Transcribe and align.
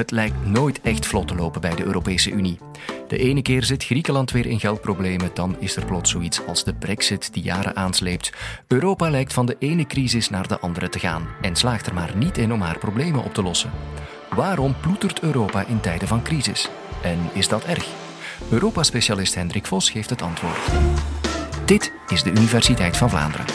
Het 0.00 0.10
lijkt 0.10 0.46
nooit 0.46 0.80
echt 0.80 1.06
vlot 1.06 1.28
te 1.28 1.34
lopen 1.34 1.60
bij 1.60 1.74
de 1.74 1.84
Europese 1.84 2.30
Unie. 2.30 2.58
De 3.08 3.18
ene 3.18 3.42
keer 3.42 3.64
zit 3.64 3.84
Griekenland 3.84 4.30
weer 4.30 4.46
in 4.46 4.60
geldproblemen, 4.60 5.30
dan 5.34 5.56
is 5.58 5.76
er 5.76 5.84
plots 5.84 6.10
zoiets 6.10 6.46
als 6.46 6.64
de 6.64 6.74
Brexit 6.74 7.32
die 7.32 7.42
jaren 7.42 7.76
aansleept. 7.76 8.32
Europa 8.66 9.10
lijkt 9.10 9.32
van 9.32 9.46
de 9.46 9.56
ene 9.58 9.86
crisis 9.86 10.30
naar 10.30 10.48
de 10.48 10.58
andere 10.58 10.88
te 10.88 10.98
gaan 10.98 11.28
en 11.40 11.56
slaagt 11.56 11.86
er 11.86 11.94
maar 11.94 12.16
niet 12.16 12.38
in 12.38 12.52
om 12.52 12.60
haar 12.60 12.78
problemen 12.78 13.24
op 13.24 13.34
te 13.34 13.42
lossen. 13.42 13.70
Waarom 14.30 14.74
ploetert 14.80 15.20
Europa 15.20 15.66
in 15.66 15.80
tijden 15.80 16.08
van 16.08 16.22
crisis? 16.22 16.68
En 17.02 17.18
is 17.32 17.48
dat 17.48 17.64
erg? 17.64 17.86
Europa-specialist 18.50 19.34
Hendrik 19.34 19.66
Vos 19.66 19.90
geeft 19.90 20.10
het 20.10 20.22
antwoord. 20.22 20.68
Dit 21.64 21.92
is 22.08 22.22
de 22.22 22.30
Universiteit 22.30 22.96
van 22.96 23.10
Vlaanderen. 23.10 23.46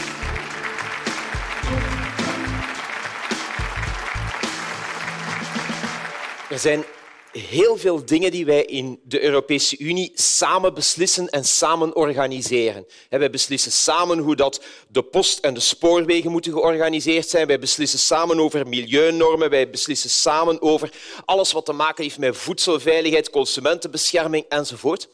Er 6.48 6.58
zijn 6.58 6.84
heel 7.32 7.76
veel 7.76 8.04
dingen 8.04 8.30
die 8.30 8.44
wij 8.44 8.64
in 8.64 9.00
de 9.04 9.22
Europese 9.22 9.78
Unie 9.78 10.12
samen 10.14 10.74
beslissen 10.74 11.28
en 11.28 11.44
samen 11.44 11.96
organiseren. 11.96 12.86
Wij 13.08 13.30
beslissen 13.30 13.72
samen 13.72 14.18
hoe 14.18 14.36
dat 14.36 14.64
de 14.88 15.02
post 15.02 15.38
en 15.38 15.54
de 15.54 15.60
spoorwegen 15.60 16.30
moeten 16.30 16.52
georganiseerd 16.52 17.28
zijn. 17.28 17.46
Wij 17.46 17.58
beslissen 17.58 17.98
samen 17.98 18.40
over 18.40 18.66
milieunormen. 18.66 19.50
Wij 19.50 19.70
beslissen 19.70 20.10
samen 20.10 20.62
over 20.62 20.92
alles 21.24 21.52
wat 21.52 21.64
te 21.64 21.72
maken 21.72 22.02
heeft 22.02 22.18
met 22.18 22.36
voedselveiligheid, 22.36 23.30
consumentenbescherming 23.30 24.44
enzovoort. 24.48 25.08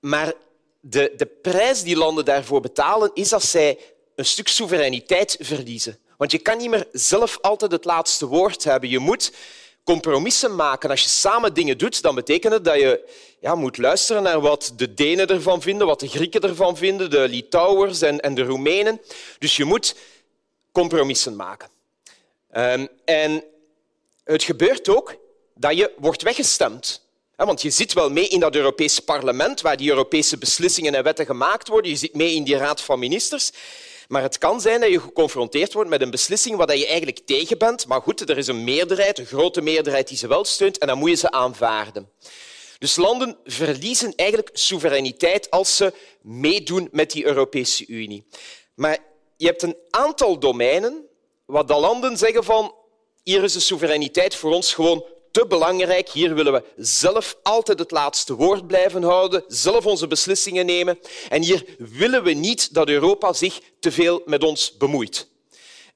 Maar 0.00 0.32
de, 0.80 1.12
de 1.16 1.26
prijs 1.26 1.82
die 1.82 1.96
landen 1.96 2.24
daarvoor 2.24 2.60
betalen, 2.60 3.10
is 3.14 3.28
dat 3.28 3.42
zij 3.42 3.78
een 4.14 4.24
stuk 4.24 4.48
soevereiniteit 4.48 5.36
verliezen. 5.40 5.98
Want 6.16 6.30
je 6.30 6.38
kan 6.38 6.58
niet 6.58 6.70
meer 6.70 6.88
zelf 6.92 7.38
altijd 7.40 7.72
het 7.72 7.84
laatste 7.84 8.26
woord 8.26 8.64
hebben. 8.64 8.88
Je 8.88 8.98
moet 8.98 9.32
compromissen 9.88 10.54
maken. 10.54 10.90
Als 10.90 11.02
je 11.02 11.08
samen 11.08 11.54
dingen 11.54 11.78
doet, 11.78 12.02
dan 12.02 12.14
betekent 12.14 12.52
het 12.52 12.64
dat 12.64 12.74
je 12.74 13.08
ja, 13.40 13.54
moet 13.54 13.78
luisteren 13.78 14.22
naar 14.22 14.40
wat 14.40 14.72
de 14.76 14.94
Denen 14.94 15.26
ervan 15.26 15.62
vinden, 15.62 15.86
wat 15.86 16.00
de 16.00 16.08
Grieken 16.08 16.40
ervan 16.40 16.76
vinden, 16.76 17.10
de 17.10 17.28
Litouwers 17.28 18.00
en, 18.00 18.20
en 18.20 18.34
de 18.34 18.42
Roemenen. 18.42 19.00
Dus 19.38 19.56
je 19.56 19.64
moet 19.64 19.94
compromissen 20.72 21.36
maken. 21.36 21.68
Um, 22.56 22.88
en 23.04 23.44
het 24.24 24.42
gebeurt 24.42 24.88
ook 24.88 25.16
dat 25.54 25.76
je 25.76 25.92
wordt 25.98 26.22
weggestemd. 26.22 27.02
Want 27.36 27.62
je 27.62 27.70
zit 27.70 27.92
wel 27.92 28.10
mee 28.10 28.28
in 28.28 28.40
dat 28.40 28.54
Europese 28.54 29.02
parlement, 29.02 29.60
waar 29.60 29.76
die 29.76 29.88
Europese 29.88 30.38
beslissingen 30.38 30.94
en 30.94 31.02
wetten 31.02 31.26
gemaakt 31.26 31.68
worden. 31.68 31.90
Je 31.90 31.96
zit 31.96 32.14
mee 32.14 32.34
in 32.34 32.44
die 32.44 32.56
raad 32.56 32.80
van 32.80 32.98
ministers. 32.98 33.50
Maar 34.08 34.22
het 34.22 34.38
kan 34.38 34.60
zijn 34.60 34.80
dat 34.80 34.90
je 34.90 35.00
geconfronteerd 35.00 35.72
wordt 35.72 35.90
met 35.90 36.02
een 36.02 36.10
beslissing 36.10 36.56
waar 36.56 36.76
je 36.76 36.86
eigenlijk 36.86 37.18
tegen 37.26 37.58
bent. 37.58 37.86
Maar 37.86 38.00
goed, 38.00 38.30
er 38.30 38.38
is 38.38 38.46
een 38.46 38.64
meerderheid, 38.64 39.18
een 39.18 39.26
grote 39.26 39.60
meerderheid 39.60 40.08
die 40.08 40.16
ze 40.16 40.28
wel 40.28 40.44
steunt 40.44 40.78
en 40.78 40.86
dan 40.86 40.98
moet 40.98 41.10
je 41.10 41.16
ze 41.16 41.30
aanvaarden. 41.30 42.10
Dus 42.78 42.96
landen 42.96 43.36
verliezen 43.44 44.12
eigenlijk 44.16 44.50
soevereiniteit 44.52 45.50
als 45.50 45.76
ze 45.76 45.92
meedoen 46.20 46.88
met 46.92 47.10
die 47.10 47.26
Europese 47.26 47.86
Unie. 47.86 48.26
Maar 48.74 48.98
je 49.36 49.46
hebt 49.46 49.62
een 49.62 49.76
aantal 49.90 50.38
domeinen 50.38 51.06
waar 51.44 51.66
de 51.66 51.74
landen 51.74 52.16
zeggen 52.16 52.44
van 52.44 52.74
hier 53.22 53.44
is 53.44 53.52
de 53.52 53.60
soevereiniteit 53.60 54.34
voor 54.34 54.52
ons 54.52 54.74
gewoon 54.74 55.04
te 55.38 55.46
belangrijk. 55.46 56.08
Hier 56.08 56.34
willen 56.34 56.52
we 56.52 56.62
zelf 56.76 57.36
altijd 57.42 57.78
het 57.78 57.90
laatste 57.90 58.34
woord 58.34 58.66
blijven 58.66 59.02
houden, 59.02 59.44
zelf 59.46 59.86
onze 59.86 60.06
beslissingen 60.06 60.66
nemen. 60.66 60.98
En 61.28 61.42
hier 61.42 61.64
willen 61.78 62.22
we 62.22 62.32
niet 62.32 62.74
dat 62.74 62.88
Europa 62.88 63.32
zich 63.32 63.60
te 63.80 63.92
veel 63.92 64.22
met 64.24 64.44
ons 64.44 64.76
bemoeit. 64.76 65.28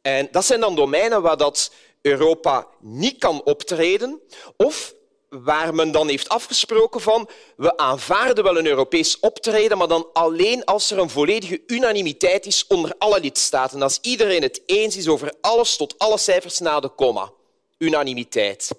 En 0.02 0.28
dat 0.30 0.44
zijn 0.44 0.60
dan 0.60 0.74
domeinen 0.74 1.22
waar 1.22 1.36
dat 1.36 1.72
Europa 2.02 2.66
niet 2.80 3.18
kan 3.18 3.42
optreden 3.44 4.20
of 4.56 4.94
waar 5.28 5.74
men 5.74 5.92
dan 5.92 6.08
heeft 6.08 6.28
afgesproken 6.28 7.00
van 7.00 7.28
we 7.56 7.76
aanvaarden 7.76 8.44
wel 8.44 8.58
een 8.58 8.66
Europees 8.66 9.20
optreden, 9.20 9.78
maar 9.78 9.88
dan 9.88 10.06
alleen 10.12 10.64
als 10.64 10.90
er 10.90 10.98
een 10.98 11.10
volledige 11.10 11.62
unanimiteit 11.66 12.46
is 12.46 12.66
onder 12.66 12.94
alle 12.98 13.20
lidstaten. 13.20 13.82
Als 13.82 13.98
iedereen 14.02 14.42
het 14.42 14.62
eens 14.66 14.96
is 14.96 15.08
over 15.08 15.32
alles 15.40 15.76
tot 15.76 15.94
alle 15.98 16.18
cijfers 16.18 16.58
na 16.58 16.80
de 16.80 16.88
komma. 16.88 17.32
Unanimiteit. 17.78 18.70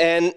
En 0.00 0.34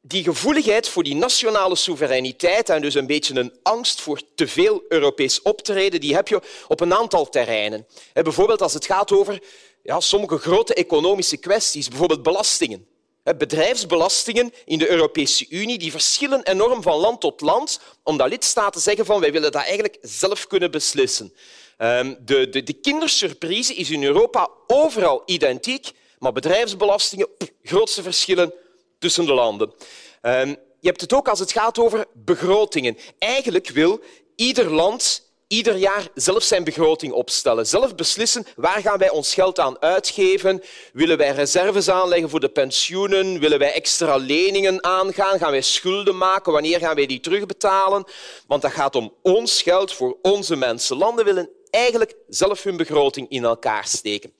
die 0.00 0.22
gevoeligheid 0.22 0.88
voor 0.88 1.02
die 1.02 1.14
nationale 1.14 1.76
soevereiniteit 1.76 2.68
en 2.68 2.80
dus 2.82 2.94
een 2.94 3.06
beetje 3.06 3.34
een 3.34 3.58
angst 3.62 4.00
voor 4.00 4.20
te 4.34 4.48
veel 4.48 4.82
Europees 4.88 5.42
optreden, 5.42 6.00
die 6.00 6.14
heb 6.14 6.28
je 6.28 6.40
op 6.68 6.80
een 6.80 6.94
aantal 6.94 7.28
terreinen. 7.28 7.86
Bijvoorbeeld 8.12 8.62
als 8.62 8.74
het 8.74 8.86
gaat 8.86 9.12
over 9.12 9.42
ja, 9.82 10.00
sommige 10.00 10.38
grote 10.38 10.74
economische 10.74 11.36
kwesties, 11.36 11.88
bijvoorbeeld 11.88 12.22
belastingen. 12.22 12.86
Bedrijfsbelastingen 13.22 14.52
in 14.64 14.78
de 14.78 14.90
Europese 14.90 15.46
Unie 15.48 15.78
die 15.78 15.90
verschillen 15.90 16.42
enorm 16.42 16.82
van 16.82 16.98
land 16.98 17.20
tot 17.20 17.40
land, 17.40 17.80
omdat 18.02 18.28
lidstaten 18.28 18.80
zeggen 18.80 19.04
van 19.04 19.20
wij 19.20 19.32
willen 19.32 19.52
dat 19.52 19.62
eigenlijk 19.62 19.98
zelf 20.00 20.46
kunnen 20.46 20.70
beslissen. 20.70 21.34
Ehm, 21.76 22.14
de, 22.20 22.48
de, 22.48 22.62
de 22.62 22.72
kindersurprise 22.72 23.74
is 23.74 23.90
in 23.90 24.04
Europa 24.04 24.50
overal 24.66 25.22
identiek, 25.26 25.90
maar 26.18 26.32
bedrijfsbelastingen, 26.32 27.28
grootste 27.62 28.02
verschillen 28.02 28.54
tussen 29.02 29.26
de 29.26 29.32
landen. 29.32 29.72
Ehm, 30.20 30.48
je 30.80 30.88
hebt 30.88 31.00
het 31.00 31.12
ook 31.12 31.28
als 31.28 31.38
het 31.38 31.52
gaat 31.52 31.78
over 31.78 32.04
begrotingen. 32.12 32.98
Eigenlijk 33.18 33.68
wil 33.68 34.00
ieder 34.36 34.70
land 34.70 35.30
ieder 35.52 35.76
jaar 35.76 36.08
zelf 36.14 36.42
zijn 36.42 36.64
begroting 36.64 37.12
opstellen. 37.12 37.66
Zelf 37.66 37.94
beslissen 37.94 38.46
waar 38.56 38.80
gaan 38.80 38.98
wij 38.98 39.10
ons 39.10 39.34
geld 39.34 39.58
aan 39.58 39.82
uitgeven. 39.82 40.62
Willen 40.92 41.18
wij 41.18 41.30
reserves 41.30 41.88
aanleggen 41.88 42.30
voor 42.30 42.40
de 42.40 42.48
pensioenen? 42.48 43.40
Willen 43.40 43.58
wij 43.58 43.72
extra 43.72 44.16
leningen 44.16 44.84
aangaan? 44.84 45.38
Gaan 45.38 45.50
wij 45.50 45.62
schulden 45.62 46.16
maken? 46.16 46.52
Wanneer 46.52 46.78
gaan 46.78 46.94
wij 46.94 47.06
die 47.06 47.20
terugbetalen? 47.20 48.04
Want 48.46 48.62
dat 48.62 48.72
gaat 48.72 48.94
om 48.94 49.14
ons 49.22 49.62
geld 49.62 49.92
voor 49.92 50.16
onze 50.22 50.56
mensen. 50.56 50.96
Landen 50.96 51.24
willen 51.24 51.50
eigenlijk 51.70 52.14
zelf 52.28 52.62
hun 52.62 52.76
begroting 52.76 53.28
in 53.28 53.44
elkaar 53.44 53.86
steken. 53.86 54.32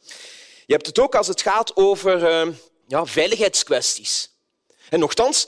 Je 0.67 0.73
hebt 0.75 0.87
het 0.87 0.99
ook 0.99 1.15
als 1.15 1.29
het 1.29 1.43
gaat 1.43 1.77
over 1.77 2.47
uh, 2.47 2.55
ja, 2.87 3.07
veiligheidskwesties. 3.07 4.32
En 4.93 4.99
nochtans, 4.99 5.47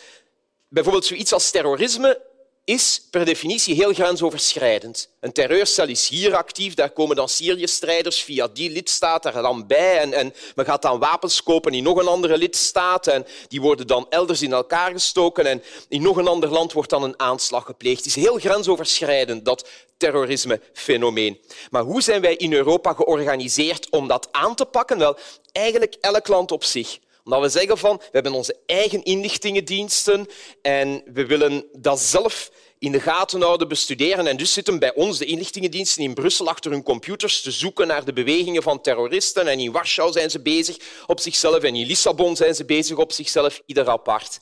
bijvoorbeeld 0.69 1.05
zoiets 1.05 1.33
als 1.33 1.51
terrorisme 1.51 2.21
is 2.65 3.03
per 3.11 3.25
definitie 3.25 3.75
heel 3.75 3.93
grensoverschrijdend. 3.93 5.09
Een 5.21 5.33
terreurcel 5.33 5.89
is 5.89 6.09
hier 6.09 6.37
actief, 6.37 6.75
daar 6.75 6.91
komen 6.91 7.17
dan 7.17 7.29
Syrië-strijders 7.29 8.23
via 8.23 8.49
die 8.49 8.71
lidstaat 8.71 9.25
er 9.25 9.33
dan 9.33 9.67
bij 9.67 9.99
en, 9.99 10.13
en 10.13 10.35
men 10.55 10.65
gaat 10.65 10.83
dan 10.83 10.99
wapens 10.99 11.43
kopen 11.43 11.75
in 11.75 11.83
nog 11.83 11.99
een 11.99 12.07
andere 12.07 12.39
lidstaat 12.39 13.07
en 13.07 13.27
die 13.49 13.61
worden 13.61 13.87
dan 13.87 14.07
elders 14.09 14.43
in 14.43 14.53
elkaar 14.53 14.91
gestoken 14.91 15.47
en 15.47 15.63
in 15.89 16.03
nog 16.03 16.17
een 16.17 16.29
ander 16.29 16.51
land 16.51 16.73
wordt 16.73 16.91
dan 16.91 17.03
een 17.03 17.21
aanslag 17.21 17.65
gepleegd. 17.65 17.97
Het 17.97 18.07
is 18.07 18.15
heel 18.15 18.39
grensoverschrijdend, 18.39 19.45
dat 19.45 19.69
terrorisme-fenomeen. 19.97 21.41
Maar 21.71 21.83
hoe 21.83 22.03
zijn 22.03 22.21
wij 22.21 22.37
in 22.37 22.53
Europa 22.53 22.93
georganiseerd 22.93 23.91
om 23.91 24.09
dat 24.09 24.29
aan 24.31 24.55
te 24.55 24.65
pakken? 24.65 24.99
Wel, 24.99 25.17
eigenlijk 25.53 25.97
elk 26.01 26.29
land 26.29 26.53
op 26.53 26.65
zich 26.65 26.99
omdat 27.25 27.41
we 27.41 27.49
zeggen 27.49 27.79
van 27.79 27.97
we 27.97 28.09
hebben 28.11 28.33
onze 28.33 28.57
eigen 28.67 29.03
inlichtingendiensten 29.03 30.27
en 30.63 31.03
we 31.13 31.27
willen 31.27 31.67
dat 31.73 32.01
zelf 32.01 32.51
in 32.79 32.93
de 32.93 33.01
gaten 33.01 33.43
houden, 33.43 33.69
bestuderen. 33.69 34.27
En 34.27 34.37
dus 34.37 34.53
zitten 34.53 34.79
bij 34.79 34.95
ons 34.95 35.19
de 35.19 35.25
inlichtingendiensten 35.25 36.03
in 36.03 36.15
Brussel 36.15 36.49
achter 36.49 36.71
hun 36.71 36.83
computers 36.83 37.41
te 37.41 37.51
zoeken 37.51 37.87
naar 37.87 38.05
de 38.05 38.13
bewegingen 38.13 38.63
van 38.63 38.81
terroristen. 38.81 39.47
En 39.47 39.61
in 39.61 39.73
Warschau 39.73 40.13
zijn 40.13 40.31
ze 40.31 40.41
bezig 40.41 40.77
op 41.07 41.21
zichzelf 41.21 41.63
en 41.63 41.75
in 41.75 41.87
Lissabon 41.87 42.37
zijn 42.37 42.55
ze 42.55 42.65
bezig 42.65 42.97
op 42.97 43.13
zichzelf, 43.13 43.63
ieder 43.67 43.89
apart. 43.89 44.41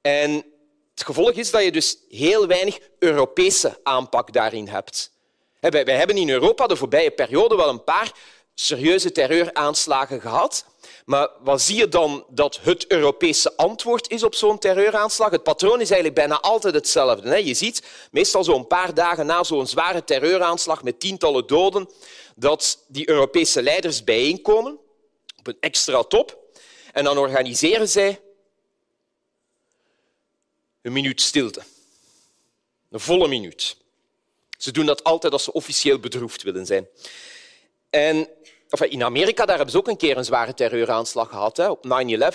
En 0.00 0.44
het 0.94 1.04
gevolg 1.04 1.32
is 1.32 1.50
dat 1.50 1.64
je 1.64 1.72
dus 1.72 1.96
heel 2.08 2.46
weinig 2.46 2.78
Europese 2.98 3.80
aanpak 3.82 4.32
daarin 4.32 4.68
hebt. 4.68 5.12
Wij 5.60 5.96
hebben 5.96 6.16
in 6.16 6.30
Europa 6.30 6.66
de 6.66 6.76
voorbije 6.76 7.10
periode 7.10 7.56
wel 7.56 7.68
een 7.68 7.84
paar 7.84 8.12
serieuze 8.54 9.12
terreuraanslagen 9.12 10.20
gehad. 10.20 10.64
Maar 11.04 11.28
wat 11.40 11.62
zie 11.62 11.76
je 11.76 11.88
dan 11.88 12.24
dat 12.28 12.58
het 12.62 12.86
Europese 12.86 13.56
antwoord 13.56 14.10
is 14.10 14.22
op 14.22 14.34
zo'n 14.34 14.58
terreuraanslag? 14.58 15.30
Het 15.30 15.42
patroon 15.42 15.80
is 15.80 15.90
eigenlijk 15.90 16.14
bijna 16.14 16.40
altijd 16.40 16.74
hetzelfde. 16.74 17.44
Je 17.46 17.54
ziet 17.54 17.82
meestal 18.10 18.44
zo'n 18.44 18.66
paar 18.66 18.94
dagen 18.94 19.26
na 19.26 19.42
zo'n 19.44 19.66
zware 19.66 20.04
terreuraanslag 20.04 20.82
met 20.82 21.00
tientallen 21.00 21.46
doden 21.46 21.90
dat 22.36 22.84
die 22.88 23.08
Europese 23.08 23.62
leiders 23.62 24.04
bijeenkomen 24.04 24.78
op 25.38 25.46
een 25.46 25.56
extra 25.60 26.02
top 26.02 26.38
en 26.92 27.04
dan 27.04 27.18
organiseren 27.18 27.88
zij 27.88 28.20
een 30.82 30.92
minuut 30.92 31.20
stilte. 31.20 31.62
Een 32.90 33.00
volle 33.00 33.28
minuut. 33.28 33.76
Ze 34.58 34.70
doen 34.70 34.86
dat 34.86 35.04
altijd 35.04 35.32
als 35.32 35.44
ze 35.44 35.52
officieel 35.52 35.98
bedroefd 35.98 36.42
willen 36.42 36.66
zijn. 36.66 36.88
En 37.90 38.28
in 38.80 39.04
Amerika 39.04 39.44
daar 39.44 39.56
hebben 39.56 39.72
ze 39.72 39.78
ook 39.78 39.88
een 39.88 39.96
keer 39.96 40.16
een 40.16 40.24
zware 40.24 40.54
terreuraanslag 40.54 41.28
gehad. 41.28 41.56
Hè, 41.56 41.70
op 41.70 41.84
9-11, 41.84 41.88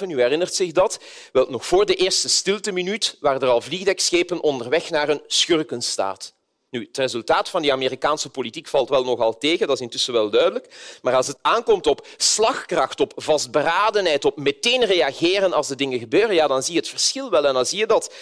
u 0.07 0.21
herinnert 0.21 0.53
zich 0.53 0.71
dat. 0.71 0.99
Wel, 1.31 1.45
nog 1.49 1.65
voor 1.65 1.85
de 1.85 1.95
eerste 1.95 2.29
stilteminuut 2.29 3.17
waren 3.19 3.41
er 3.41 3.47
al 3.47 3.61
vliegdekschepen 3.61 4.41
onderweg 4.41 4.89
naar 4.89 5.09
een 5.09 5.21
schurkenstaat. 5.27 6.35
Nu, 6.69 6.85
het 6.87 6.97
resultaat 6.97 7.49
van 7.49 7.61
die 7.61 7.71
Amerikaanse 7.71 8.29
politiek 8.29 8.67
valt 8.67 8.89
wel 8.89 9.03
nogal 9.03 9.37
tegen, 9.37 9.67
dat 9.67 9.75
is 9.75 9.81
intussen 9.81 10.13
wel 10.13 10.29
duidelijk. 10.29 10.97
Maar 11.01 11.15
als 11.15 11.27
het 11.27 11.37
aankomt 11.41 11.87
op 11.87 12.07
slagkracht, 12.17 12.99
op 12.99 13.13
vastberadenheid, 13.15 14.25
op 14.25 14.37
meteen 14.37 14.85
reageren 14.85 15.53
als 15.53 15.67
de 15.67 15.75
dingen 15.75 15.99
gebeuren, 15.99 16.35
ja, 16.35 16.47
dan 16.47 16.63
zie 16.63 16.73
je 16.73 16.79
het 16.79 16.89
verschil 16.89 17.29
wel. 17.29 17.47
En 17.47 17.53
dan 17.53 17.65
zie 17.65 17.79
je 17.79 17.85
dat, 17.85 18.13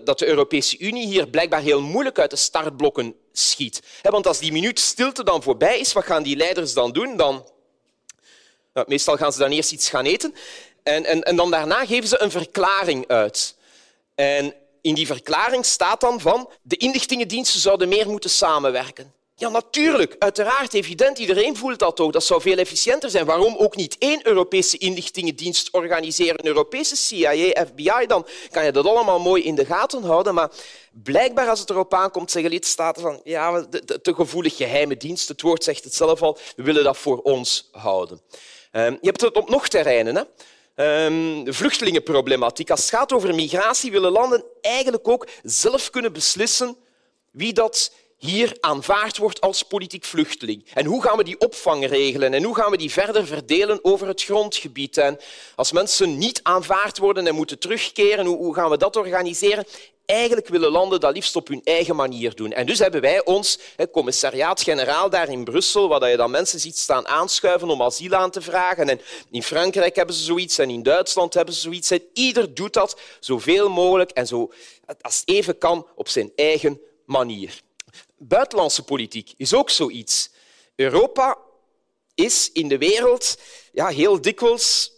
dat 0.00 0.18
de 0.18 0.26
Europese 0.26 0.78
Unie 0.78 1.06
hier 1.06 1.26
blijkbaar 1.26 1.60
heel 1.60 1.80
moeilijk 1.80 2.18
uit 2.18 2.30
de 2.30 2.36
startblokken 2.36 3.14
schiet. 3.32 3.82
Want 4.02 4.26
als 4.26 4.38
die 4.38 4.52
minuut 4.52 4.80
stilte 4.80 5.24
dan 5.24 5.42
voorbij 5.42 5.78
is, 5.78 5.92
wat 5.92 6.04
gaan 6.04 6.22
die 6.22 6.36
leiders 6.36 6.74
dan 6.74 6.92
doen? 6.92 7.16
Dan, 7.16 7.46
nou, 8.72 8.86
meestal 8.88 9.16
gaan 9.16 9.32
ze 9.32 9.38
dan 9.38 9.50
eerst 9.50 9.72
iets 9.72 9.88
gaan 9.88 10.04
eten 10.04 10.34
en, 10.82 11.04
en, 11.04 11.22
en 11.22 11.36
dan 11.36 11.50
daarna 11.50 11.86
geven 11.86 12.08
ze 12.08 12.22
een 12.22 12.30
verklaring 12.30 13.06
uit. 13.08 13.56
En 14.14 14.54
in 14.80 14.94
die 14.94 15.06
verklaring 15.06 15.64
staat 15.64 16.00
dan 16.00 16.20
van 16.20 16.50
de 16.62 16.76
inlichtingendiensten 16.76 17.60
zouden 17.60 17.88
meer 17.88 18.08
moeten 18.08 18.30
samenwerken. 18.30 19.12
Ja, 19.42 19.48
natuurlijk, 19.48 20.16
uiteraard, 20.18 20.74
evident. 20.74 21.18
Iedereen 21.18 21.56
voelt 21.56 21.78
dat 21.78 22.00
ook. 22.00 22.12
Dat 22.12 22.24
zou 22.24 22.40
veel 22.40 22.56
efficiënter 22.56 23.10
zijn. 23.10 23.26
Waarom 23.26 23.56
ook 23.56 23.76
niet 23.76 23.96
één 23.98 24.26
Europese 24.26 24.78
inlichtingendienst 24.78 25.70
organiseren, 25.70 26.38
een 26.38 26.46
Europese 26.46 26.96
CIA, 26.96 27.64
FBI? 27.66 28.06
Dan 28.06 28.26
kan 28.50 28.64
je 28.64 28.72
dat 28.72 28.86
allemaal 28.86 29.20
mooi 29.20 29.42
in 29.42 29.54
de 29.54 29.64
gaten 29.64 30.02
houden. 30.02 30.34
Maar 30.34 30.50
blijkbaar, 31.02 31.48
als 31.48 31.60
het 31.60 31.70
erop 31.70 31.94
aankomt, 31.94 32.30
zeggen 32.30 32.50
lidstaten 32.50 33.02
van 33.02 33.20
ja, 33.24 33.66
te 34.02 34.14
gevoelig 34.14 34.56
geheime 34.56 34.96
dienst. 34.96 35.28
Het 35.28 35.42
woord 35.42 35.64
zegt 35.64 35.84
het 35.84 35.94
zelf 35.94 36.22
al. 36.22 36.38
We 36.56 36.62
willen 36.62 36.84
dat 36.84 36.96
voor 36.96 37.18
ons 37.18 37.68
houden. 37.72 38.20
Ehm, 38.70 38.92
je 38.92 39.06
hebt 39.06 39.20
het 39.20 39.36
op 39.36 39.48
nog 39.48 39.68
terreinen. 39.68 40.28
Hè? 40.74 41.04
um, 41.06 41.52
vluchtelingenproblematiek. 41.52 42.70
Als 42.70 42.80
het 42.80 42.90
gaat 42.90 43.12
over 43.12 43.34
migratie 43.34 43.90
willen 43.90 44.12
landen 44.12 44.44
eigenlijk 44.60 45.08
ook 45.08 45.28
zelf 45.42 45.90
kunnen 45.90 46.12
beslissen 46.12 46.76
wie 47.30 47.52
dat 47.52 47.92
hier 48.26 48.56
aanvaard 48.60 49.16
wordt 49.18 49.40
als 49.40 49.62
politiek 49.62 50.04
vluchteling. 50.04 50.64
En 50.74 50.84
hoe 50.84 51.02
gaan 51.02 51.16
we 51.16 51.24
die 51.24 51.40
opvang 51.40 51.86
regelen 51.86 52.34
en 52.34 52.42
hoe 52.42 52.54
gaan 52.54 52.70
we 52.70 52.76
die 52.76 52.90
verder 52.90 53.26
verdelen 53.26 53.78
over 53.84 54.06
het 54.06 54.22
grondgebied? 54.22 54.96
En 54.96 55.18
als 55.56 55.72
mensen 55.72 56.18
niet 56.18 56.40
aanvaard 56.42 56.98
worden 56.98 57.26
en 57.26 57.34
moeten 57.34 57.58
terugkeren, 57.58 58.26
hoe 58.26 58.54
gaan 58.54 58.70
we 58.70 58.76
dat 58.76 58.96
organiseren? 58.96 59.66
Eigenlijk 60.06 60.48
willen 60.48 60.70
landen 60.70 61.00
dat 61.00 61.14
liefst 61.14 61.36
op 61.36 61.48
hun 61.48 61.60
eigen 61.64 61.96
manier 61.96 62.34
doen. 62.34 62.52
En 62.52 62.66
dus 62.66 62.78
hebben 62.78 63.00
wij 63.00 63.24
ons 63.24 63.58
commissariaat-generaal 63.92 65.10
daar 65.10 65.28
in 65.28 65.44
Brussel, 65.44 65.88
waar 65.88 66.10
je 66.10 66.16
dan 66.16 66.30
mensen 66.30 66.60
ziet 66.60 66.78
staan 66.78 67.08
aanschuiven 67.08 67.70
om 67.70 67.82
asiel 67.82 68.14
aan 68.14 68.30
te 68.30 68.40
vragen. 68.40 68.88
En 68.88 69.00
in 69.30 69.42
Frankrijk 69.42 69.96
hebben 69.96 70.14
ze 70.14 70.24
zoiets 70.24 70.58
en 70.58 70.70
in 70.70 70.82
Duitsland 70.82 71.34
hebben 71.34 71.54
ze 71.54 71.60
zoiets. 71.60 71.92
Ieder 72.12 72.54
doet 72.54 72.72
dat 72.72 73.00
zoveel 73.20 73.68
mogelijk 73.68 74.10
en 74.10 74.26
zo 74.26 74.52
als 75.00 75.22
even 75.24 75.58
kan 75.58 75.86
op 75.94 76.08
zijn 76.08 76.32
eigen 76.36 76.80
manier. 77.04 77.62
Buitenlandse 78.16 78.82
politiek 78.82 79.32
is 79.36 79.54
ook 79.54 79.70
zoiets. 79.70 80.30
Europa 80.74 81.38
is 82.14 82.50
in 82.52 82.68
de 82.68 82.78
wereld 82.78 83.36
ja, 83.72 83.86
heel 83.88 84.20
dikwijls 84.20 84.92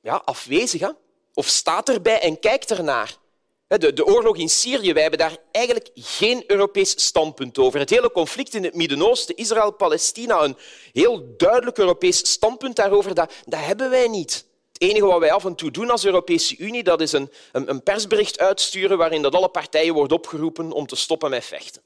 ja, 0.00 0.22
afwezig. 0.24 0.80
Hè? 0.80 0.90
Of 1.34 1.46
staat 1.46 1.88
erbij 1.88 2.20
en 2.20 2.38
kijkt 2.38 2.70
ernaar. 2.70 3.18
De, 3.66 3.92
de 3.92 4.06
oorlog 4.06 4.36
in 4.36 4.48
Syrië, 4.48 4.92
wij 4.92 5.02
hebben 5.02 5.20
daar 5.20 5.36
eigenlijk 5.52 5.90
geen 5.94 6.44
Europees 6.46 7.04
standpunt 7.04 7.58
over. 7.58 7.80
Het 7.80 7.90
hele 7.90 8.12
conflict 8.12 8.54
in 8.54 8.64
het 8.64 8.74
Midden-Oosten, 8.74 9.36
Israël-Palestina, 9.36 10.42
een 10.42 10.56
heel 10.92 11.36
duidelijk 11.36 11.78
Europees 11.78 12.30
standpunt 12.30 12.76
daarover, 12.76 13.14
dat, 13.14 13.32
dat 13.44 13.60
hebben 13.60 13.90
wij 13.90 14.08
niet. 14.08 14.44
Het 14.72 14.82
enige 14.82 15.06
wat 15.06 15.18
wij 15.18 15.32
af 15.32 15.44
en 15.44 15.54
toe 15.54 15.70
doen 15.70 15.90
als 15.90 16.04
Europese 16.04 16.56
Unie, 16.56 16.82
dat 16.82 17.00
is 17.00 17.12
een, 17.12 17.30
een, 17.52 17.70
een 17.70 17.82
persbericht 17.82 18.38
uitsturen 18.38 18.98
waarin 18.98 19.22
dat 19.22 19.34
alle 19.34 19.48
partijen 19.48 19.94
wordt 19.94 20.12
opgeroepen 20.12 20.72
om 20.72 20.86
te 20.86 20.96
stoppen 20.96 21.30
met 21.30 21.44
vechten. 21.44 21.82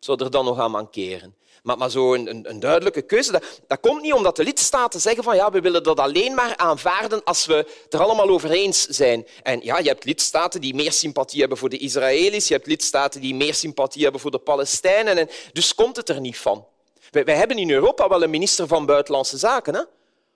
Zou 0.00 0.24
er 0.24 0.30
dan 0.30 0.44
nog 0.44 0.58
aan 0.58 0.70
mankeren? 0.70 1.34
Maar, 1.62 1.78
maar 1.78 1.90
zo'n 1.90 2.28
een, 2.28 2.50
een, 2.50 2.60
duidelijke 2.60 3.02
keuze, 3.02 3.32
dat, 3.32 3.60
dat, 3.66 3.80
komt 3.80 4.02
niet 4.02 4.12
omdat 4.12 4.36
de 4.36 4.44
lidstaten 4.44 5.00
zeggen 5.00 5.24
van 5.24 5.36
ja, 5.36 5.50
we 5.50 5.60
willen 5.60 5.82
dat 5.82 6.00
alleen 6.00 6.34
maar 6.34 6.56
aanvaarden 6.56 7.24
als 7.24 7.46
we 7.46 7.54
het 7.54 7.94
er 7.94 8.02
allemaal 8.02 8.28
over 8.28 8.50
eens 8.50 8.86
zijn. 8.86 9.26
En 9.42 9.60
ja, 9.62 9.78
je 9.78 9.88
hebt 9.88 10.04
lidstaten 10.04 10.60
die 10.60 10.74
meer 10.74 10.92
sympathie 10.92 11.40
hebben 11.40 11.58
voor 11.58 11.68
de 11.68 11.78
Israëli's, 11.78 12.48
je 12.48 12.54
hebt 12.54 12.66
lidstaten 12.66 13.20
die 13.20 13.34
meer 13.34 13.54
sympathie 13.54 14.02
hebben 14.02 14.20
voor 14.20 14.30
de 14.30 14.38
Palestijnen. 14.38 15.18
En 15.18 15.28
dus 15.52 15.74
komt 15.74 15.96
het 15.96 16.08
er 16.08 16.20
niet 16.20 16.38
van. 16.38 16.66
Wij, 17.10 17.24
wij 17.24 17.36
hebben 17.36 17.58
in 17.58 17.70
Europa 17.70 18.08
wel 18.08 18.22
een 18.22 18.30
minister 18.30 18.66
van 18.66 18.86
Buitenlandse 18.86 19.38
Zaken. 19.38 19.74
Hè? 19.74 19.82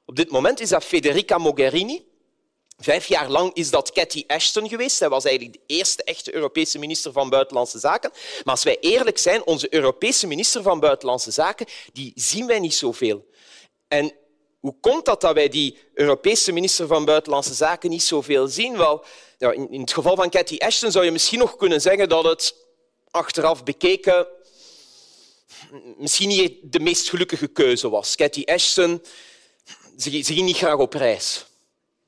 Op 0.07 0.17
dit 0.17 0.31
moment 0.31 0.61
is 0.61 0.69
dat 0.69 0.85
Federica 0.85 1.39
Mogherini. 1.39 2.05
Vijf 2.79 3.06
jaar 3.06 3.29
lang 3.29 3.55
is 3.55 3.71
dat 3.71 3.93
Cathy 3.93 4.25
Ashton 4.26 4.69
geweest. 4.69 4.97
Zij 4.97 5.09
was 5.09 5.25
eigenlijk 5.25 5.56
de 5.56 5.75
eerste 5.75 6.05
echte 6.05 6.35
Europese 6.35 6.79
minister 6.79 7.12
van 7.12 7.31
Buitenlandse 7.31 7.79
Zaken. 7.79 8.11
Maar 8.12 8.55
als 8.55 8.62
wij 8.62 8.76
eerlijk 8.81 9.19
zijn, 9.19 9.47
onze 9.47 9.75
Europese 9.75 10.26
minister 10.26 10.62
van 10.62 10.81
Buitenlandse 10.81 11.31
Zaken, 11.31 11.67
die 11.93 12.12
zien 12.15 12.47
wij 12.47 12.59
niet 12.59 12.75
zoveel. 12.75 13.26
En 13.88 14.12
hoe 14.61 14.76
komt 14.81 15.05
dat 15.05 15.21
dat 15.21 15.35
wij 15.35 15.49
die 15.49 15.79
Europese 15.94 16.53
minister 16.53 16.87
van 16.87 17.05
Buitenlandse 17.05 17.55
Zaken 17.55 17.91
niet 17.91 18.03
zoveel 18.03 18.49
zien? 18.49 18.77
Wel, 18.77 19.05
in 19.38 19.81
het 19.81 19.93
geval 19.93 20.17
van 20.17 20.31
Cathy 20.31 20.56
Ashton 20.59 20.91
zou 20.91 21.05
je 21.05 21.11
misschien 21.11 21.38
nog 21.38 21.56
kunnen 21.56 21.81
zeggen 21.81 22.09
dat 22.09 22.25
het 22.25 22.55
achteraf 23.11 23.65
bekeken 23.65 24.27
misschien 25.97 26.29
niet 26.29 26.59
de 26.62 26.81
meest 26.81 27.09
gelukkige 27.09 27.47
keuze 27.47 27.88
was. 27.88 28.15
Cathy 28.15 28.43
Ashton 28.44 29.03
ze 29.97 30.11
ging 30.11 30.47
niet 30.47 30.56
graag 30.56 30.79
op 30.79 30.94
reis 30.94 31.44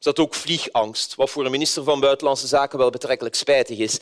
dat 0.04 0.18
ook 0.18 0.34
vliegangst, 0.34 1.14
wat 1.14 1.30
voor 1.30 1.44
een 1.44 1.50
minister 1.50 1.84
van 1.84 2.00
Buitenlandse 2.00 2.46
Zaken 2.46 2.78
wel 2.78 2.90
betrekkelijk 2.90 3.34
spijtig 3.34 3.78
is. 3.78 3.98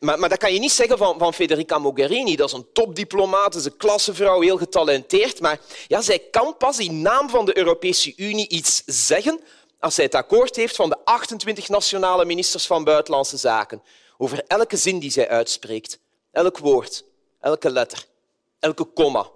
Maar, 0.00 0.18
maar 0.18 0.28
dat 0.28 0.38
kan 0.38 0.52
je 0.52 0.58
niet 0.58 0.72
zeggen 0.72 0.98
van, 0.98 1.18
van 1.18 1.34
Federica 1.34 1.78
Mogherini. 1.78 2.36
Dat 2.36 2.48
is 2.48 2.54
een 2.54 2.72
topdiplomaat, 2.72 3.54
is 3.54 3.64
een 3.64 3.76
klassevrouw, 3.76 4.40
heel 4.40 4.56
getalenteerd. 4.56 5.40
Maar 5.40 5.60
ja, 5.86 6.00
zij 6.00 6.18
kan 6.18 6.56
pas 6.56 6.78
in 6.78 7.02
naam 7.02 7.30
van 7.30 7.44
de 7.44 7.58
Europese 7.58 8.12
Unie 8.16 8.48
iets 8.48 8.82
zeggen 8.86 9.40
als 9.78 9.94
zij 9.94 10.04
het 10.04 10.14
akkoord 10.14 10.56
heeft 10.56 10.76
van 10.76 10.88
de 10.88 10.96
28 11.04 11.68
nationale 11.68 12.24
ministers 12.24 12.66
van 12.66 12.84
Buitenlandse 12.84 13.36
Zaken. 13.36 13.82
Over 14.18 14.44
elke 14.46 14.76
zin 14.76 14.98
die 14.98 15.10
zij 15.10 15.28
uitspreekt. 15.28 15.98
Elk 16.32 16.58
woord, 16.58 17.04
elke 17.40 17.70
letter, 17.70 18.04
elke 18.58 18.84
komma. 18.84 19.30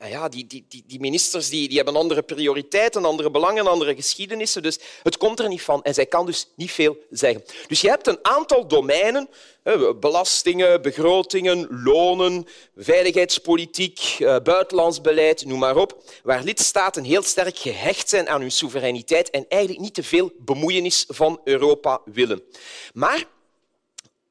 En 0.00 0.08
ja, 0.08 0.28
die, 0.28 0.46
die, 0.46 0.84
die 0.86 1.00
ministers 1.00 1.48
die, 1.48 1.68
die 1.68 1.76
hebben 1.76 1.96
andere 1.96 2.22
prioriteiten, 2.22 3.04
andere 3.04 3.30
belangen, 3.30 3.66
andere 3.66 3.94
geschiedenissen. 3.94 4.62
Dus 4.62 4.78
het 5.02 5.16
komt 5.16 5.40
er 5.40 5.48
niet 5.48 5.62
van. 5.62 5.82
En 5.82 5.94
zij 5.94 6.06
kan 6.06 6.26
dus 6.26 6.48
niet 6.56 6.70
veel 6.70 6.96
zeggen. 7.10 7.44
Dus 7.66 7.80
je 7.80 7.88
hebt 7.88 8.06
een 8.06 8.18
aantal 8.22 8.68
domeinen, 8.68 9.28
belastingen, 10.00 10.82
begrotingen, 10.82 11.82
lonen, 11.82 12.46
veiligheidspolitiek, 12.76 14.16
eh, 14.18 14.36
buitenlands 14.42 15.00
beleid, 15.00 15.44
noem 15.44 15.58
maar 15.58 15.76
op, 15.76 16.02
waar 16.22 16.42
lidstaten 16.42 17.04
heel 17.04 17.22
sterk 17.22 17.58
gehecht 17.58 18.08
zijn 18.08 18.28
aan 18.28 18.40
hun 18.40 18.52
soevereiniteit 18.52 19.30
en 19.30 19.44
eigenlijk 19.48 19.82
niet 19.82 19.94
te 19.94 20.02
veel 20.02 20.32
bemoeienis 20.38 21.04
van 21.08 21.40
Europa 21.44 22.00
willen. 22.04 22.42
Maar 22.92 23.24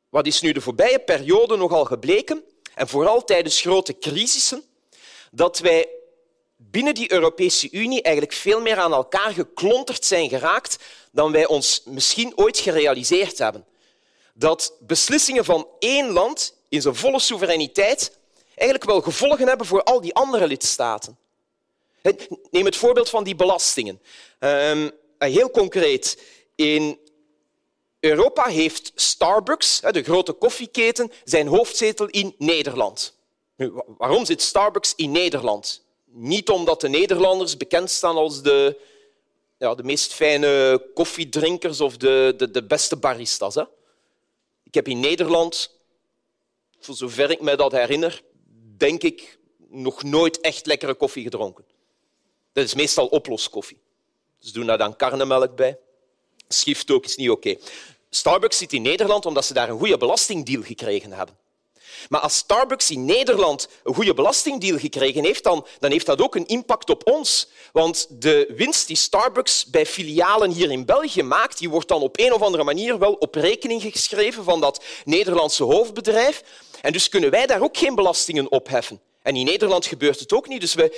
wat 0.09 0.27
is 0.27 0.41
nu 0.41 0.51
de 0.51 0.61
voorbije 0.61 0.99
periode 0.99 1.55
nogal 1.55 1.85
gebleken, 1.85 2.43
en 2.75 2.87
vooral 2.87 3.23
tijdens 3.23 3.61
grote 3.61 3.97
crisissen, 3.97 4.63
dat 5.31 5.59
wij 5.59 5.87
binnen 6.57 6.93
die 6.93 7.11
Europese 7.11 7.71
Unie 7.71 8.01
eigenlijk 8.01 8.35
veel 8.35 8.61
meer 8.61 8.77
aan 8.77 8.93
elkaar 8.93 9.31
geklonterd 9.31 10.05
zijn 10.05 10.29
geraakt 10.29 10.77
dan 11.11 11.31
wij 11.31 11.47
ons 11.47 11.81
misschien 11.85 12.37
ooit 12.37 12.59
gerealiseerd 12.59 13.37
hebben. 13.37 13.65
Dat 14.33 14.73
beslissingen 14.79 15.45
van 15.45 15.67
één 15.79 16.09
land 16.09 16.53
in 16.69 16.81
zijn 16.81 16.95
volle 16.95 17.19
soevereiniteit 17.19 18.17
eigenlijk 18.55 18.89
wel 18.89 19.01
gevolgen 19.01 19.47
hebben 19.47 19.67
voor 19.67 19.83
al 19.83 20.01
die 20.01 20.13
andere 20.13 20.47
lidstaten. 20.47 21.17
Neem 22.51 22.65
het 22.65 22.75
voorbeeld 22.75 23.09
van 23.09 23.23
die 23.23 23.35
belastingen. 23.35 24.01
Ehm, 24.39 24.89
heel 25.17 25.51
concreet, 25.51 26.21
in 26.55 26.99
Europa 27.99 28.45
heeft 28.45 28.91
Starbucks, 28.95 29.79
de 29.79 30.03
grote 30.03 30.31
koffieketen, 30.31 31.11
zijn 31.23 31.47
hoofdzetel 31.47 32.07
in 32.07 32.35
Nederland. 32.37 33.18
Waarom 33.97 34.25
zit 34.25 34.41
Starbucks 34.41 34.93
in 34.95 35.11
Nederland? 35.11 35.83
Niet 36.05 36.49
omdat 36.49 36.81
de 36.81 36.89
Nederlanders 36.89 37.57
bekend 37.57 37.89
staan 37.89 38.15
als 38.15 38.41
de, 38.41 38.79
ja, 39.57 39.75
de 39.75 39.83
meest 39.83 40.13
fijne 40.13 40.83
koffiedrinkers 40.93 41.81
of 41.81 41.97
de, 41.97 42.33
de, 42.37 42.51
de 42.51 42.63
beste 42.63 42.95
baristas. 42.95 43.55
Hè? 43.55 43.63
Ik 44.63 44.73
heb 44.73 44.87
in 44.87 44.99
Nederland, 44.99 45.71
voor 46.79 46.95
zover 46.95 47.31
ik 47.31 47.41
me 47.41 47.55
dat 47.55 47.71
herinner, 47.71 48.21
denk 48.77 49.03
ik 49.03 49.39
nog 49.69 50.03
nooit 50.03 50.41
echt 50.41 50.65
lekkere 50.65 50.93
koffie 50.95 51.23
gedronken. 51.23 51.65
Dat 52.53 52.63
is 52.65 52.73
meestal 52.73 53.07
oploskoffie. 53.07 53.79
Ze 54.39 54.51
doen 54.51 54.65
daar 54.65 54.77
dan 54.77 54.95
karnemelk 54.95 55.55
bij. 55.55 55.77
Schift 56.47 56.91
ook 56.91 57.05
is 57.05 57.15
niet 57.15 57.29
oké. 57.29 57.55
Starbucks 58.09 58.57
zit 58.57 58.73
in 58.73 58.81
Nederland 58.81 59.25
omdat 59.25 59.45
ze 59.45 59.53
daar 59.53 59.69
een 59.69 59.77
goede 59.77 59.97
belastingdeal 59.97 60.61
gekregen 60.61 61.11
hebben. 61.11 61.37
Maar 62.09 62.19
als 62.19 62.37
Starbucks 62.37 62.91
in 62.91 63.05
Nederland 63.05 63.67
een 63.83 63.93
goede 63.93 64.13
belastingdeal 64.13 64.77
gekregen 64.77 65.23
heeft, 65.23 65.43
dan, 65.43 65.65
dan 65.79 65.91
heeft 65.91 66.05
dat 66.05 66.21
ook 66.21 66.35
een 66.35 66.47
impact 66.47 66.89
op 66.89 67.07
ons. 67.07 67.49
Want 67.71 68.07
de 68.09 68.53
winst 68.55 68.87
die 68.87 68.95
Starbucks 68.95 69.65
bij 69.65 69.85
filialen 69.85 70.51
hier 70.51 70.71
in 70.71 70.85
België 70.85 71.23
maakt, 71.23 71.57
die 71.57 71.69
wordt 71.69 71.87
dan 71.87 72.01
op 72.01 72.19
een 72.19 72.33
of 72.33 72.41
andere 72.41 72.63
manier 72.63 72.99
wel 72.99 73.13
op 73.13 73.35
rekening 73.35 73.81
geschreven 73.81 74.43
van 74.43 74.61
dat 74.61 74.83
Nederlandse 75.05 75.63
hoofdbedrijf. 75.63 76.43
En 76.81 76.93
dus 76.93 77.09
kunnen 77.09 77.29
wij 77.29 77.45
daar 77.45 77.61
ook 77.61 77.77
geen 77.77 77.95
belastingen 77.95 78.51
op 78.51 78.67
heffen. 78.67 79.01
En 79.21 79.35
in 79.35 79.45
Nederland 79.45 79.85
gebeurt 79.85 80.19
het 80.19 80.33
ook 80.33 80.47
niet. 80.47 80.61
Dus 80.61 80.73
wij, 80.73 80.91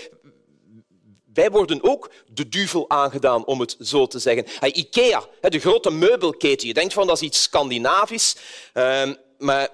wij 1.33 1.51
worden 1.51 1.83
ook 1.83 2.11
de 2.27 2.49
duvel 2.49 2.89
aangedaan, 2.89 3.45
om 3.45 3.59
het 3.59 3.75
zo 3.79 4.07
te 4.07 4.19
zeggen. 4.19 4.45
Ikea, 4.61 5.23
de 5.41 5.59
grote 5.59 5.91
meubelketen. 5.91 6.67
Je 6.67 6.73
denkt 6.73 6.93
van 6.93 7.07
dat 7.07 7.15
is 7.15 7.21
iets 7.21 7.41
Scandinavisch. 7.41 8.35
Ehm, 8.73 9.13
maar 9.37 9.69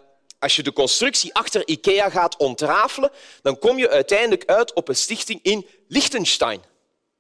als 0.48 0.56
je 0.56 0.64
de 0.64 0.74
constructie 0.74 1.34
achter 1.34 1.68
Ikea 1.68 2.10
gaat 2.10 2.38
ontrafelen, 2.38 3.12
dan 3.42 3.60
kom 3.60 3.78
je 3.78 3.90
uiteindelijk 3.90 4.46
uit 4.46 4.74
op 4.74 4.88
een 4.88 4.96
stichting 4.96 5.40
in 5.42 5.68
Liechtenstein. 5.88 6.62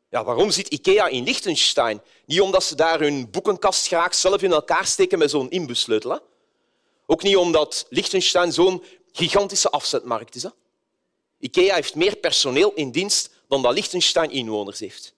Ja, 0.09 0.23
waarom 0.23 0.51
zit 0.51 0.67
Ikea 0.67 1.07
in 1.07 1.23
Liechtenstein? 1.23 2.01
Niet 2.25 2.41
omdat 2.41 2.63
ze 2.63 2.75
daar 2.75 2.99
hun 2.99 3.29
boekenkast 3.29 3.87
graag 3.87 4.15
zelf 4.15 4.41
in 4.41 4.51
elkaar 4.51 4.85
steken 4.85 5.17
met 5.17 5.29
zo'n 5.29 5.49
inbussleutel. 5.49 6.19
Ook 7.05 7.23
niet 7.23 7.37
omdat 7.37 7.85
Liechtenstein 7.89 8.53
zo'n 8.53 8.83
gigantische 9.11 9.69
afzetmarkt 9.69 10.35
is. 10.35 10.43
Hè? 10.43 10.49
Ikea 11.39 11.75
heeft 11.75 11.95
meer 11.95 12.15
personeel 12.15 12.71
in 12.73 12.91
dienst 12.91 13.29
dan 13.47 13.61
dat 13.61 13.73
Liechtenstein 13.73 14.31
inwoners 14.31 14.79
heeft. 14.79 15.13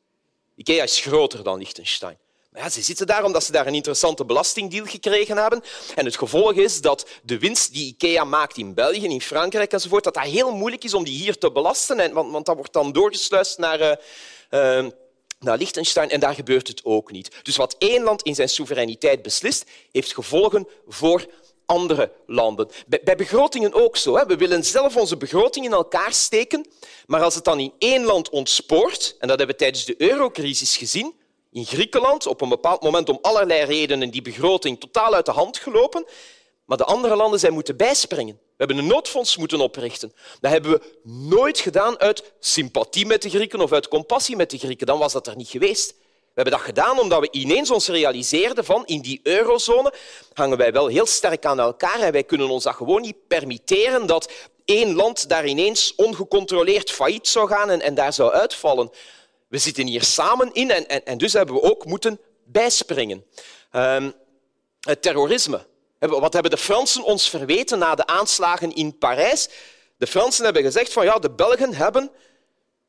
Ikea 0.55 0.83
is 0.83 0.99
groter 0.99 1.43
dan 1.43 1.57
Liechtenstein. 1.57 2.17
Ze 2.67 2.81
zitten 2.81 3.07
daar 3.07 3.23
omdat 3.23 3.43
ze 3.43 3.51
daar 3.51 3.67
een 3.67 3.73
interessante 3.73 4.25
belastingdeal 4.25 4.85
gekregen 4.85 5.37
hebben. 5.37 5.63
En 5.95 6.05
het 6.05 6.17
gevolg 6.17 6.53
is 6.53 6.81
dat 6.81 7.07
de 7.23 7.39
winst 7.39 7.73
die 7.73 7.87
Ikea 7.87 8.23
maakt 8.23 8.57
in 8.57 8.73
België, 8.73 9.05
in 9.05 9.21
Frankrijk 9.21 9.73
enzovoort, 9.73 10.03
dat 10.03 10.13
dat 10.13 10.23
heel 10.23 10.55
moeilijk 10.55 10.83
is 10.83 10.93
om 10.93 11.03
die 11.03 11.17
hier 11.17 11.37
te 11.37 11.51
belasten. 11.51 11.99
En, 11.99 12.13
want, 12.13 12.31
want 12.31 12.45
dat 12.45 12.55
wordt 12.55 12.73
dan 12.73 12.91
doorgesluist 12.91 13.57
naar... 13.57 13.99
Uh, 14.49 14.85
naar 15.39 15.57
Liechtenstein 15.57 16.09
en 16.09 16.19
daar 16.19 16.33
gebeurt 16.33 16.67
het 16.67 16.81
ook 16.83 17.11
niet. 17.11 17.29
Dus 17.43 17.55
wat 17.55 17.75
één 17.77 18.03
land 18.03 18.21
in 18.21 18.35
zijn 18.35 18.49
soevereiniteit 18.49 19.21
beslist, 19.21 19.65
heeft 19.91 20.13
gevolgen 20.13 20.67
voor 20.87 21.25
andere 21.65 22.11
landen. 22.25 22.69
Bij 23.03 23.15
begrotingen 23.15 23.73
ook 23.73 23.97
zo. 23.97 24.25
We 24.25 24.35
willen 24.35 24.65
zelf 24.65 24.95
onze 24.95 25.17
begroting 25.17 25.65
in 25.65 25.71
elkaar 25.71 26.13
steken, 26.13 26.65
maar 27.05 27.21
als 27.21 27.35
het 27.35 27.43
dan 27.43 27.59
in 27.59 27.73
één 27.77 28.03
land 28.03 28.29
ontspoort, 28.29 29.15
en 29.19 29.27
dat 29.27 29.37
hebben 29.37 29.55
we 29.55 29.61
tijdens 29.61 29.85
de 29.85 29.95
eurocrisis 29.97 30.77
gezien, 30.77 31.13
in 31.51 31.65
Griekenland, 31.65 32.27
op 32.27 32.41
een 32.41 32.49
bepaald 32.49 32.81
moment 32.81 33.09
om 33.09 33.19
allerlei 33.21 33.63
redenen 33.63 34.09
die 34.09 34.21
begroting 34.21 34.79
totaal 34.79 35.13
uit 35.13 35.25
de 35.25 35.31
hand 35.31 35.57
gelopen, 35.57 36.05
maar 36.65 36.77
de 36.77 36.85
andere 36.85 37.15
landen 37.15 37.39
zijn 37.39 37.53
moeten 37.53 37.77
bijspringen. 37.77 38.35
We 38.35 38.65
hebben 38.65 38.77
een 38.77 38.87
noodfonds 38.87 39.37
moeten 39.37 39.59
oprichten. 39.59 40.13
Dat 40.39 40.51
hebben 40.51 40.71
we 40.71 40.99
nooit 41.03 41.59
gedaan 41.59 41.99
uit 41.99 42.33
sympathie 42.39 43.05
met 43.05 43.21
de 43.21 43.29
Grieken 43.29 43.61
of 43.61 43.71
uit 43.71 43.87
compassie 43.87 44.35
met 44.35 44.49
de 44.49 44.57
Grieken. 44.57 44.87
Dan 44.87 44.99
was 44.99 45.13
dat 45.13 45.27
er 45.27 45.35
niet 45.35 45.49
geweest. 45.49 45.93
We 46.39 46.45
hebben 46.45 46.53
dat 46.53 46.61
gedaan 46.61 46.99
omdat 46.99 47.19
we 47.19 47.31
ineens 47.31 47.71
ons 47.71 47.87
realiseerden 47.87 48.65
van 48.65 48.85
in 48.85 49.01
die 49.01 49.19
eurozone 49.23 49.93
hangen 50.33 50.57
wij 50.57 50.71
wel 50.71 50.87
heel 50.87 51.05
sterk 51.05 51.45
aan 51.45 51.59
elkaar 51.59 51.99
en 51.99 52.11
wij 52.11 52.23
kunnen 52.23 52.49
ons 52.49 52.63
dat 52.63 52.75
gewoon 52.75 53.01
niet 53.01 53.27
permitteren 53.27 54.05
dat 54.05 54.31
één 54.65 54.95
land 54.95 55.29
daar 55.29 55.45
ineens 55.45 55.93
ongecontroleerd 55.95 56.91
failliet 56.91 57.27
zou 57.27 57.47
gaan 57.47 57.69
en, 57.69 57.81
en 57.81 57.95
daar 57.95 58.13
zou 58.13 58.31
uitvallen. 58.31 58.91
We 59.49 59.57
zitten 59.57 59.87
hier 59.87 60.03
samen 60.03 60.53
in 60.53 60.71
en, 60.71 61.05
en, 61.05 61.17
dus 61.17 61.33
hebben 61.33 61.55
we 61.55 61.61
ook 61.61 61.85
moeten 61.85 62.19
bijspringen. 62.43 63.25
Um, 63.71 64.13
het 64.79 65.01
terrorisme. 65.01 65.67
Wat 65.99 66.33
hebben 66.33 66.51
de 66.51 66.57
Fransen 66.57 67.03
ons 67.03 67.29
verweten 67.29 67.79
na 67.79 67.95
de 67.95 68.05
aanslagen 68.05 68.73
in 68.73 68.97
Parijs? 68.97 69.49
De 69.97 70.07
Fransen 70.07 70.43
hebben 70.43 70.63
gezegd 70.63 70.93
van 70.93 71.05
ja, 71.05 71.19
de 71.19 71.31
Belgen 71.31 71.73
hebben 71.73 72.11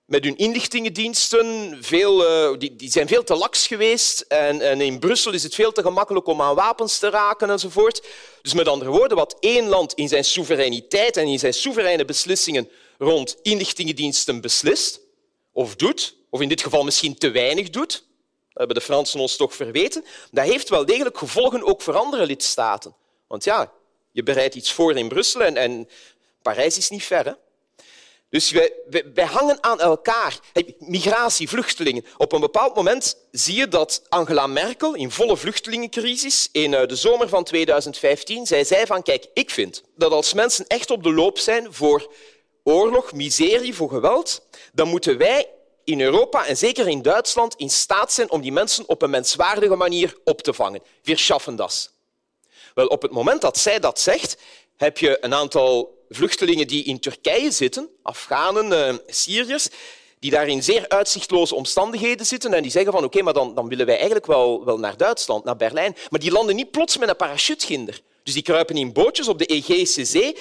met 0.04 0.24
hun 0.24 0.36
inlichtingendiensten 0.36 1.78
veel, 1.80 2.24
uh, 2.52 2.58
die, 2.58 2.76
die, 2.76 2.90
zijn 2.90 3.08
veel 3.08 3.24
te 3.24 3.34
laks 3.34 3.66
geweest 3.66 4.20
en, 4.20 4.60
en, 4.60 4.80
in 4.80 4.98
Brussel 4.98 5.32
is 5.32 5.42
het 5.42 5.54
veel 5.54 5.72
te 5.72 5.82
gemakkelijk 5.82 6.26
om 6.26 6.42
aan 6.42 6.54
wapens 6.54 6.98
te 6.98 7.10
raken 7.10 7.50
enzovoort. 7.50 8.02
Dus 8.42 8.54
met 8.54 8.68
andere 8.68 8.90
woorden, 8.90 9.16
wat 9.16 9.36
één 9.40 9.68
land 9.68 9.92
in 9.92 10.08
zijn 10.08 10.24
soevereiniteit 10.24 11.16
en 11.16 11.26
in 11.26 11.38
zijn 11.38 11.54
soevereine 11.54 12.04
beslissingen 12.04 12.68
rond 12.98 13.36
inlichtingendiensten 13.42 14.40
beslist 14.40 15.00
of 15.52 15.76
doet, 15.76 16.16
of 16.30 16.40
in 16.40 16.48
dit 16.48 16.62
geval 16.62 16.82
misschien 16.82 17.18
te 17.18 17.30
weinig 17.30 17.70
doet, 17.70 17.90
dat 17.92 18.58
hebben 18.58 18.76
de 18.76 18.82
Fransen 18.82 19.20
ons 19.20 19.36
toch 19.36 19.54
verweten, 19.54 20.04
dat 20.30 20.44
heeft 20.44 20.68
wel 20.68 20.86
degelijk 20.86 21.18
gevolgen 21.18 21.64
ook 21.64 21.82
voor 21.82 21.96
andere 21.96 22.26
lidstaten. 22.26 22.94
Want 23.26 23.44
ja, 23.44 23.72
je 24.12 24.22
bereidt 24.22 24.54
iets 24.54 24.72
voor 24.72 24.96
in 24.96 25.08
Brussel 25.08 25.42
en, 25.42 25.56
en 25.56 25.88
Parijs 26.42 26.76
is 26.76 26.90
niet 26.90 27.04
ver. 27.04 27.24
Hè? 27.24 27.32
Dus 28.30 28.50
wij, 28.50 28.72
wij, 29.14 29.24
hangen 29.24 29.62
aan 29.62 29.80
elkaar. 29.80 30.38
Migratie, 30.78 31.48
vluchtelingen. 31.48 32.04
Op 32.16 32.32
een 32.32 32.40
bepaald 32.40 32.74
moment 32.74 33.16
zie 33.30 33.56
je 33.56 33.68
dat 33.68 34.02
Angela 34.08 34.46
Merkel 34.46 34.94
in 34.94 35.10
volle 35.10 35.36
vluchtelingencrisis 35.36 36.48
in 36.52 36.74
eh, 36.74 36.86
de 36.86 36.96
zomer 36.96 37.28
van 37.28 37.44
2015 37.44 38.46
zij 38.46 38.64
zei 38.64 38.86
van 38.86 39.02
kijk, 39.02 39.26
ik 39.34 39.50
vind 39.50 39.82
dat 39.96 40.12
als 40.12 40.32
mensen 40.32 40.66
echt 40.66 40.90
op 40.90 41.02
de 41.02 41.12
loop 41.12 41.38
zijn 41.38 41.72
voor 41.74 42.12
oorlog, 42.62 43.12
miserie, 43.12 43.74
voor 43.74 43.88
geweld, 43.88 44.42
dan 44.72 44.88
moeten 44.88 45.18
wij 45.18 45.48
in 45.90 46.00
Europa 46.00 46.46
en 46.46 46.56
zeker 46.56 46.88
in 46.88 47.02
Duitsland 47.02 47.54
in 47.56 47.70
staat 47.70 48.12
zijn 48.12 48.30
om 48.30 48.40
die 48.40 48.52
mensen 48.52 48.88
op 48.88 49.02
een 49.02 49.10
menswaardige 49.10 49.76
manier 49.76 50.16
op 50.24 50.42
te 50.42 50.52
vangen. 50.52 50.82
Wir 51.02 51.18
schaffen 51.18 51.56
das. 51.56 51.90
Wel, 52.74 52.86
op 52.86 53.02
het 53.02 53.10
moment 53.10 53.40
dat 53.40 53.58
zij 53.58 53.78
dat 53.78 54.00
zegt, 54.00 54.36
heb 54.76 54.98
je 54.98 55.18
een 55.20 55.34
aantal 55.34 55.98
vluchtelingen 56.08 56.66
die 56.66 56.84
in 56.84 57.00
Turkije 57.00 57.50
zitten, 57.50 57.88
Afghanen, 58.02 58.92
uh, 58.92 58.98
Syriërs, 59.06 59.68
die 60.18 60.30
daar 60.30 60.48
in 60.48 60.62
zeer 60.62 60.88
uitzichtloze 60.88 61.54
omstandigheden 61.54 62.26
zitten 62.26 62.54
en 62.54 62.62
die 62.62 62.70
zeggen 62.70 62.92
van 62.92 63.04
oké, 63.04 63.22
maar 63.22 63.32
dan, 63.32 63.54
dan 63.54 63.68
willen 63.68 63.86
wij 63.86 63.94
eigenlijk 63.94 64.26
wel, 64.26 64.64
wel 64.64 64.78
naar 64.78 64.96
Duitsland, 64.96 65.44
naar 65.44 65.56
Berlijn. 65.56 65.96
Maar 66.08 66.20
die 66.20 66.30
landen 66.30 66.56
niet 66.56 66.70
plots 66.70 66.96
met 66.96 67.08
een 67.08 67.16
parachuteginder. 67.16 68.00
Dus 68.22 68.34
die 68.34 68.42
kruipen 68.42 68.76
in 68.76 68.92
bootjes 68.92 69.28
op 69.28 69.38
de 69.38 69.46
Egeïsche 69.46 70.04
Zee 70.04 70.36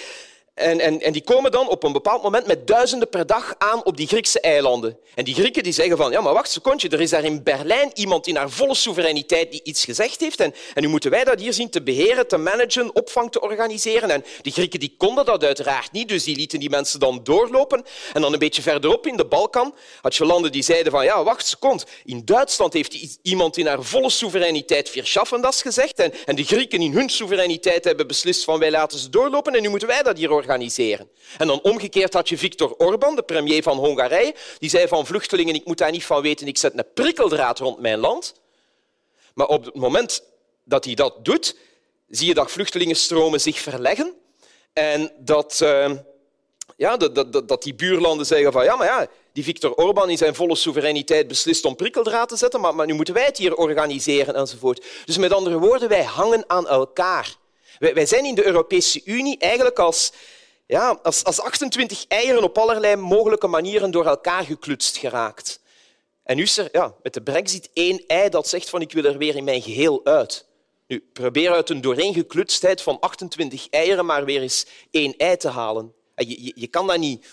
en, 0.59 0.79
en, 0.79 1.01
en, 1.01 1.11
die 1.11 1.23
komen 1.23 1.51
dan 1.51 1.69
op 1.69 1.83
een 1.83 1.91
bepaald 1.91 2.23
moment 2.23 2.45
met 2.45 2.67
duizenden 2.67 3.09
per 3.09 3.25
dag 3.25 3.55
aan 3.57 3.85
op 3.85 3.97
die 3.97 4.07
Griekse 4.07 4.39
eilanden. 4.39 4.97
En 5.15 5.23
die 5.23 5.33
Grieken 5.33 5.63
die 5.63 5.73
zeggen 5.73 5.97
van, 5.97 6.11
ja, 6.11 6.21
maar 6.21 6.33
wacht 6.33 6.45
een 6.45 6.51
secondje, 6.51 6.89
er 6.89 7.01
is 7.01 7.09
daar 7.09 7.23
in 7.23 7.43
Berlijn 7.43 7.91
iemand 7.93 8.27
in 8.27 8.35
haar 8.35 8.49
volle 8.49 8.75
soevereiniteit 8.75 9.51
die 9.51 9.61
iets 9.63 9.85
gezegd 9.85 10.19
heeft. 10.19 10.39
En, 10.39 10.53
en 10.73 10.81
nu 10.81 10.87
moeten 10.87 11.11
wij 11.11 11.23
dat 11.23 11.39
hier 11.39 11.53
zien 11.53 11.69
te 11.69 11.81
beheren, 11.81 12.27
te 12.27 12.37
managen, 12.37 12.95
opvang 12.95 13.31
te 13.31 13.41
organiseren. 13.41 14.09
En 14.09 14.25
die 14.41 14.51
Grieken 14.51 14.79
die 14.79 14.95
konden 14.97 15.25
dat 15.25 15.43
uiteraard 15.43 15.91
niet, 15.91 16.07
dus 16.07 16.23
die 16.23 16.35
lieten 16.35 16.59
die 16.59 16.69
mensen 16.69 16.99
dan 16.99 17.19
doorlopen. 17.23 17.85
En 18.13 18.21
dan 18.21 18.33
een 18.33 18.39
beetje 18.39 18.61
verderop 18.61 19.07
in 19.07 19.17
de 19.17 19.25
Balkan 19.25 19.75
had 20.01 20.15
je 20.15 20.25
landen 20.25 20.51
die 20.51 20.63
zeiden 20.63 20.91
van, 20.91 21.03
ja, 21.03 21.23
wacht 21.23 21.41
een 21.41 21.47
seconde, 21.47 21.83
in 22.05 22.25
Duitsland 22.25 22.73
heeft 22.73 23.19
iemand 23.21 23.57
in 23.57 23.67
haar 23.67 23.83
volle 23.83 24.09
soevereiniteit 24.09 24.89
vier 24.89 25.23
das 25.41 25.61
gezegd. 25.61 25.99
En, 25.99 26.13
en 26.25 26.35
de 26.35 26.43
Grieken 26.43 26.81
in 26.81 26.93
hun 26.93 27.09
soevereiniteit 27.09 27.83
hebben 27.83 28.07
beslist 28.07 28.43
van, 28.43 28.59
wij 28.59 28.71
laten 28.71 28.99
ze 28.99 29.09
doorlopen 29.09 29.53
en 29.53 29.61
nu 29.61 29.69
moeten 29.69 29.87
wij 29.87 30.03
dat 30.03 30.17
hier 30.17 30.27
organiseren 30.29 30.47
organiseren. 30.49 31.09
En 31.37 31.47
dan 31.47 31.61
omgekeerd 31.61 32.13
had 32.13 32.29
je 32.29 32.37
Viktor 32.37 32.75
Orban, 32.75 33.15
de 33.15 33.23
premier 33.23 33.63
van 33.63 33.77
Hongarije, 33.77 34.35
die 34.59 34.69
zei 34.69 34.87
van 34.87 35.05
vluchtelingen, 35.05 35.55
ik 35.55 35.65
moet 35.65 35.77
daar 35.77 35.91
niet 35.91 36.05
van 36.05 36.21
weten, 36.21 36.47
ik 36.47 36.57
zet 36.57 36.77
een 36.77 36.93
prikkeldraad 36.93 37.59
rond 37.59 37.79
mijn 37.79 37.99
land. 37.99 38.33
Maar 39.33 39.47
op 39.47 39.65
het 39.65 39.75
moment 39.75 40.23
dat 40.63 40.85
hij 40.85 40.93
dat 40.93 41.25
doet, 41.25 41.55
zie 42.07 42.27
je 42.27 42.33
dat 42.33 42.51
vluchtelingenstromen 42.51 43.41
zich 43.41 43.59
verleggen 43.59 44.13
en 44.73 45.11
dat, 45.19 45.59
uh, 45.63 45.91
ja, 46.77 46.97
dat, 46.97 47.15
dat, 47.15 47.47
dat 47.47 47.63
die 47.63 47.75
buurlanden 47.75 48.25
zeggen 48.25 48.51
van 48.51 48.63
ja, 48.63 48.75
maar 48.75 48.87
ja, 48.87 49.07
die 49.33 49.43
Viktor 49.43 49.73
Orban 49.73 50.09
in 50.09 50.17
zijn 50.17 50.35
volle 50.35 50.55
soevereiniteit 50.55 51.27
beslist 51.27 51.65
om 51.65 51.75
prikkeldraad 51.75 52.29
te 52.29 52.35
zetten, 52.35 52.61
maar, 52.61 52.75
maar 52.75 52.85
nu 52.85 52.93
moeten 52.93 53.13
wij 53.13 53.25
het 53.25 53.37
hier 53.37 53.55
organiseren 53.55 54.35
enzovoort. 54.35 54.85
Dus 55.05 55.17
met 55.17 55.33
andere 55.33 55.59
woorden, 55.59 55.89
wij 55.89 56.03
hangen 56.03 56.43
aan 56.47 56.67
elkaar. 56.67 57.37
Wij 57.79 58.05
zijn 58.05 58.25
in 58.25 58.35
de 58.35 58.45
Europese 58.45 59.01
Unie 59.05 59.37
eigenlijk 59.37 59.79
als 59.79 60.11
ja, 60.69 60.99
als, 61.03 61.23
als 61.23 61.39
28 61.39 62.07
eieren 62.07 62.43
op 62.43 62.57
allerlei 62.57 62.95
mogelijke 62.95 63.47
manieren 63.47 63.91
door 63.91 64.05
elkaar 64.05 64.43
geklutst 64.43 64.97
geraakt. 64.97 65.59
En 66.23 66.35
nu 66.35 66.43
is 66.43 66.57
er 66.57 66.69
ja, 66.71 66.95
met 67.03 67.13
de 67.13 67.21
brexit 67.21 67.69
één 67.73 68.03
ei 68.07 68.29
dat 68.29 68.47
zegt 68.47 68.69
van 68.69 68.81
ik 68.81 68.91
wil 68.91 69.03
er 69.03 69.17
weer 69.17 69.35
in 69.35 69.43
mijn 69.43 69.61
geheel 69.61 70.05
uit. 70.05 70.45
Nu, 70.87 71.09
probeer 71.13 71.51
uit 71.51 71.69
een 71.69 71.81
dooreengeklutstheid 71.81 72.81
van 72.81 72.99
28 72.99 73.69
eieren 73.69 74.05
maar 74.05 74.25
weer 74.25 74.41
eens 74.41 74.65
één 74.91 75.17
ei 75.17 75.37
te 75.37 75.49
halen. 75.49 75.93
Je, 76.15 76.43
je, 76.43 76.51
je 76.55 76.67
kan 76.67 76.87
dat 76.87 76.97
niet, 76.97 77.27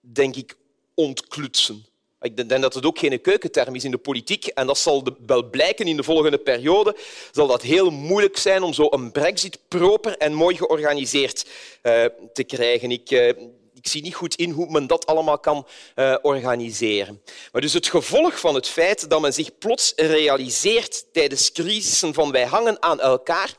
denk 0.00 0.36
ik, 0.36 0.56
ontklutsen. 0.94 1.86
Ik 2.24 2.48
denk 2.48 2.62
dat 2.62 2.74
het 2.74 2.86
ook 2.86 2.98
geen 2.98 3.20
keukenterm 3.20 3.74
is 3.74 3.84
in 3.84 3.90
de 3.90 3.98
politiek 3.98 4.46
en 4.46 4.66
dat 4.66 4.78
zal 4.78 5.06
wel 5.26 5.50
blijken 5.50 5.86
in 5.86 5.96
de 5.96 6.02
volgende 6.02 6.38
periode. 6.38 6.96
Zal 7.32 7.46
dat 7.46 7.62
heel 7.62 7.90
moeilijk 7.90 8.36
zijn 8.36 8.62
om 8.62 8.72
zo 8.72 8.86
een 8.90 9.12
brexit 9.12 9.58
proper 9.68 10.16
en 10.16 10.32
mooi 10.32 10.56
georganiseerd 10.56 11.46
uh, 11.82 12.04
te 12.32 12.44
krijgen. 12.44 12.90
Ik, 12.90 13.10
uh, 13.10 13.28
ik 13.74 13.88
zie 13.88 14.02
niet 14.02 14.14
goed 14.14 14.34
in 14.34 14.50
hoe 14.50 14.70
men 14.70 14.86
dat 14.86 15.06
allemaal 15.06 15.38
kan 15.38 15.66
uh, 15.96 16.16
organiseren. 16.22 17.22
Maar 17.52 17.60
dus 17.60 17.72
het 17.72 17.86
gevolg 17.86 18.40
van 18.40 18.54
het 18.54 18.68
feit 18.68 19.10
dat 19.10 19.20
men 19.20 19.32
zich 19.32 19.58
plots 19.58 19.92
realiseert 19.96 21.04
tijdens 21.12 21.52
crisissen 21.52 22.14
van 22.14 22.32
wij 22.32 22.44
hangen 22.44 22.82
aan 22.82 23.00
elkaar, 23.00 23.54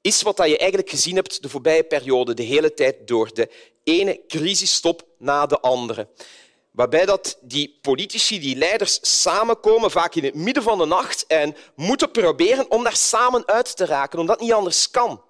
is 0.00 0.22
wat 0.22 0.36
je 0.36 0.58
eigenlijk 0.58 0.90
gezien 0.90 1.14
hebt 1.14 1.42
de 1.42 1.48
voorbije 1.48 1.84
periode, 1.84 2.34
de 2.34 2.42
hele 2.42 2.74
tijd 2.74 2.96
door. 3.08 3.34
De 3.34 3.48
ene 3.84 4.20
crisisstop 4.28 5.02
na 5.18 5.46
de 5.46 5.60
andere. 5.60 6.08
Waarbij 6.80 7.06
dat 7.06 7.38
die 7.40 7.78
politici, 7.80 8.40
die 8.40 8.56
leiders 8.56 8.98
samenkomen, 9.22 9.90
vaak 9.90 10.14
in 10.14 10.24
het 10.24 10.34
midden 10.34 10.62
van 10.62 10.78
de 10.78 10.84
nacht, 10.84 11.26
en 11.26 11.56
moeten 11.74 12.10
proberen 12.10 12.70
om 12.70 12.82
daar 12.82 12.96
samen 12.96 13.46
uit 13.46 13.76
te 13.76 13.84
raken, 13.84 14.18
omdat 14.18 14.36
het 14.36 14.44
niet 14.44 14.54
anders 14.54 14.90
kan. 14.90 15.22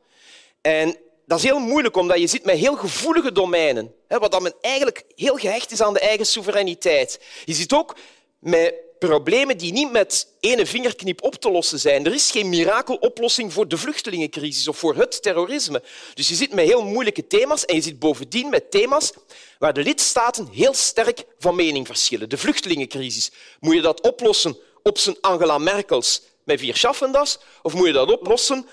En 0.60 0.96
dat 1.26 1.38
is 1.38 1.44
heel 1.44 1.58
moeilijk, 1.58 1.96
omdat 1.96 2.18
je 2.18 2.26
zit 2.26 2.44
met 2.44 2.58
heel 2.58 2.76
gevoelige 2.76 3.32
domeinen, 3.32 3.94
wat 4.08 4.32
dan 4.32 4.42
men 4.42 4.54
eigenlijk 4.60 5.04
heel 5.14 5.36
gehecht 5.36 5.70
is 5.70 5.82
aan 5.82 5.92
de 5.92 6.00
eigen 6.00 6.26
soevereiniteit. 6.26 7.20
Je 7.44 7.54
zit 7.54 7.74
ook 7.74 7.96
met 8.38 8.74
problemen 9.00 9.58
die 9.58 9.72
niet 9.72 9.90
met 9.90 10.28
ene 10.40 10.66
vingerknip 10.66 11.22
op 11.22 11.34
te 11.34 11.50
lossen 11.50 11.78
zijn. 11.78 12.06
Er 12.06 12.14
is 12.14 12.30
geen 12.30 12.48
mirakeloplossing 12.48 13.52
voor 13.52 13.68
de 13.68 13.76
vluchtelingencrisis 13.76 14.68
of 14.68 14.78
voor 14.78 14.94
het 14.94 15.22
terrorisme. 15.22 15.82
Dus 16.14 16.28
je 16.28 16.34
zit 16.34 16.52
met 16.52 16.66
heel 16.66 16.84
moeilijke 16.84 17.26
thema's 17.26 17.64
en 17.64 17.74
je 17.74 17.80
zit 17.80 17.98
bovendien 17.98 18.48
met 18.48 18.70
thema's 18.70 19.12
waar 19.58 19.72
de 19.72 19.82
lidstaten 19.82 20.48
heel 20.52 20.74
sterk 20.74 21.24
van 21.38 21.54
mening 21.54 21.86
verschillen. 21.86 22.28
De 22.28 22.38
vluchtelingencrisis. 22.38 23.30
Moet 23.60 23.74
je 23.74 23.80
dat 23.80 24.00
oplossen 24.00 24.58
op 24.82 24.98
zijn 24.98 25.16
Angela 25.20 25.58
Merkels 25.58 26.22
met 26.44 26.60
vier 26.60 26.76
schaffendas 26.76 27.38
of 27.62 27.74
moet 27.74 27.86
je 27.86 27.92
dat 27.92 28.12
oplossen 28.12 28.66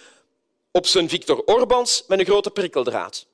op 0.72 0.88
zijn 0.88 1.10
Viktor 1.10 1.44
Orbáns 1.44 2.04
met 2.08 2.20
een 2.20 2.26
grote 2.26 2.52
prikkeldraad? 2.52 3.26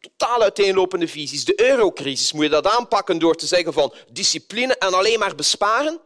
totaal 0.00 0.42
uiteenlopende 0.42 1.08
visies. 1.08 1.44
De 1.44 1.60
eurocrisis, 1.70 2.32
moet 2.32 2.42
je 2.42 2.50
dat 2.50 2.66
aanpakken 2.66 3.18
door 3.18 3.34
te 3.34 3.46
zeggen 3.46 3.72
van 3.72 3.94
discipline 4.10 4.76
en 4.76 4.94
alleen 4.94 5.18
maar 5.18 5.34
besparen? 5.34 6.00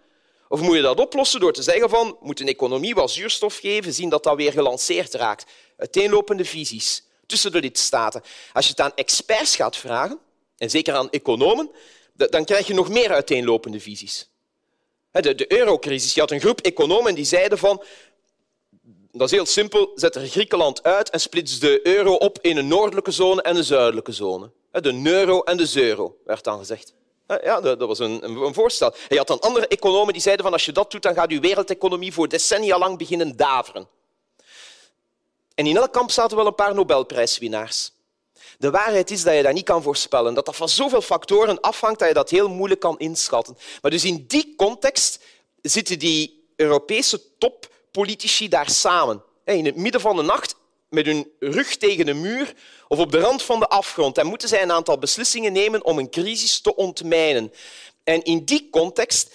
Of 0.52 0.60
moet 0.60 0.76
je 0.76 0.82
dat 0.82 1.00
oplossen 1.00 1.40
door 1.40 1.52
te 1.52 1.62
zeggen 1.62 1.90
van 1.90 2.16
moet 2.20 2.40
een 2.40 2.48
economie 2.48 2.94
wat 2.94 3.10
zuurstof 3.10 3.56
geven, 3.56 3.92
zien 3.92 4.08
dat 4.08 4.22
dat 4.22 4.36
weer 4.36 4.52
gelanceerd 4.52 5.14
raakt? 5.14 5.46
Uiteenlopende 5.76 6.44
visies 6.44 7.04
tussen 7.26 7.52
de 7.52 7.60
lidstaten. 7.60 8.22
Als 8.52 8.64
je 8.64 8.70
het 8.70 8.80
aan 8.80 8.94
experts 8.94 9.56
gaat 9.56 9.76
vragen, 9.76 10.18
en 10.56 10.70
zeker 10.70 10.94
aan 10.94 11.10
economen, 11.10 11.70
dan 12.14 12.44
krijg 12.44 12.66
je 12.66 12.74
nog 12.74 12.88
meer 12.88 13.12
uiteenlopende 13.12 13.80
visies. 13.80 14.30
De, 15.10 15.34
de 15.34 15.52
eurocrisis, 15.52 16.14
je 16.14 16.20
had 16.20 16.30
een 16.30 16.40
groep 16.40 16.60
economen 16.60 17.14
die 17.14 17.24
zeiden 17.24 17.58
van 17.58 17.84
dat 19.12 19.30
is 19.30 19.30
heel 19.30 19.46
simpel, 19.46 19.90
zet 19.94 20.14
er 20.14 20.26
Griekenland 20.26 20.82
uit 20.82 21.10
en 21.10 21.20
splits 21.20 21.58
de 21.58 21.80
euro 21.86 22.14
op 22.14 22.38
in 22.40 22.56
een 22.56 22.68
noordelijke 22.68 23.10
zone 23.10 23.42
en 23.42 23.56
een 23.56 23.64
zuidelijke 23.64 24.12
zone. 24.12 24.50
De 24.70 25.00
euro 25.04 25.40
en 25.40 25.56
de 25.56 25.66
zeuro, 25.66 26.16
werd 26.24 26.44
dan 26.44 26.58
gezegd. 26.58 26.94
Ja, 27.42 27.60
dat 27.60 27.78
was 27.78 27.98
een, 27.98 28.24
een, 28.24 28.54
voorstel. 28.54 28.94
Je 29.08 29.16
had 29.16 29.26
dan 29.26 29.40
andere 29.40 29.68
economen 29.68 30.12
die 30.12 30.22
zeiden 30.22 30.44
van 30.44 30.52
als 30.52 30.64
je 30.64 30.72
dat 30.72 30.90
doet, 30.90 31.02
dan 31.02 31.14
gaat 31.14 31.30
je 31.30 31.40
wereldeconomie 31.40 32.12
voor 32.12 32.28
decennia 32.28 32.78
lang 32.78 32.98
beginnen 32.98 33.36
daveren. 33.36 33.88
En 35.54 35.66
in 35.66 35.76
elk 35.76 35.92
kamp 35.92 36.10
zaten 36.10 36.36
wel 36.36 36.46
een 36.46 36.54
paar 36.54 36.74
Nobelprijswinnaars. 36.74 37.92
De 38.58 38.70
waarheid 38.70 39.10
is 39.10 39.22
dat 39.22 39.34
je 39.34 39.42
dat 39.42 39.52
niet 39.52 39.64
kan 39.64 39.82
voorspellen, 39.82 40.34
dat 40.34 40.46
dat 40.46 40.56
van 40.56 40.68
zoveel 40.68 41.00
factoren 41.00 41.60
afhangt 41.60 41.98
dat 41.98 42.08
je 42.08 42.14
dat 42.14 42.30
heel 42.30 42.48
moeilijk 42.48 42.80
kan 42.80 42.98
inschatten. 42.98 43.58
Maar 43.82 43.90
dus 43.90 44.04
in 44.04 44.24
die 44.26 44.54
context 44.56 45.22
zitten 45.62 45.98
die 45.98 46.52
Europese 46.56 47.36
toppolitici 47.38 48.48
daar 48.48 48.70
samen. 48.70 49.22
In 49.44 49.64
het 49.64 49.76
midden 49.76 50.00
van 50.00 50.16
de 50.16 50.22
nacht 50.22 50.54
met 50.90 51.06
hun 51.06 51.30
rug 51.38 51.76
tegen 51.76 52.06
de 52.06 52.14
muur 52.14 52.54
of 52.88 52.98
op 52.98 53.12
de 53.12 53.18
rand 53.18 53.42
van 53.42 53.60
de 53.60 53.68
afgrond 53.68 54.18
en 54.18 54.26
moeten 54.26 54.48
zij 54.48 54.62
een 54.62 54.72
aantal 54.72 54.98
beslissingen 54.98 55.52
nemen 55.52 55.84
om 55.84 55.98
een 55.98 56.10
crisis 56.10 56.60
te 56.60 56.76
ontmijnen. 56.76 57.52
En 58.04 58.22
in 58.22 58.44
die 58.44 58.68
context 58.70 59.34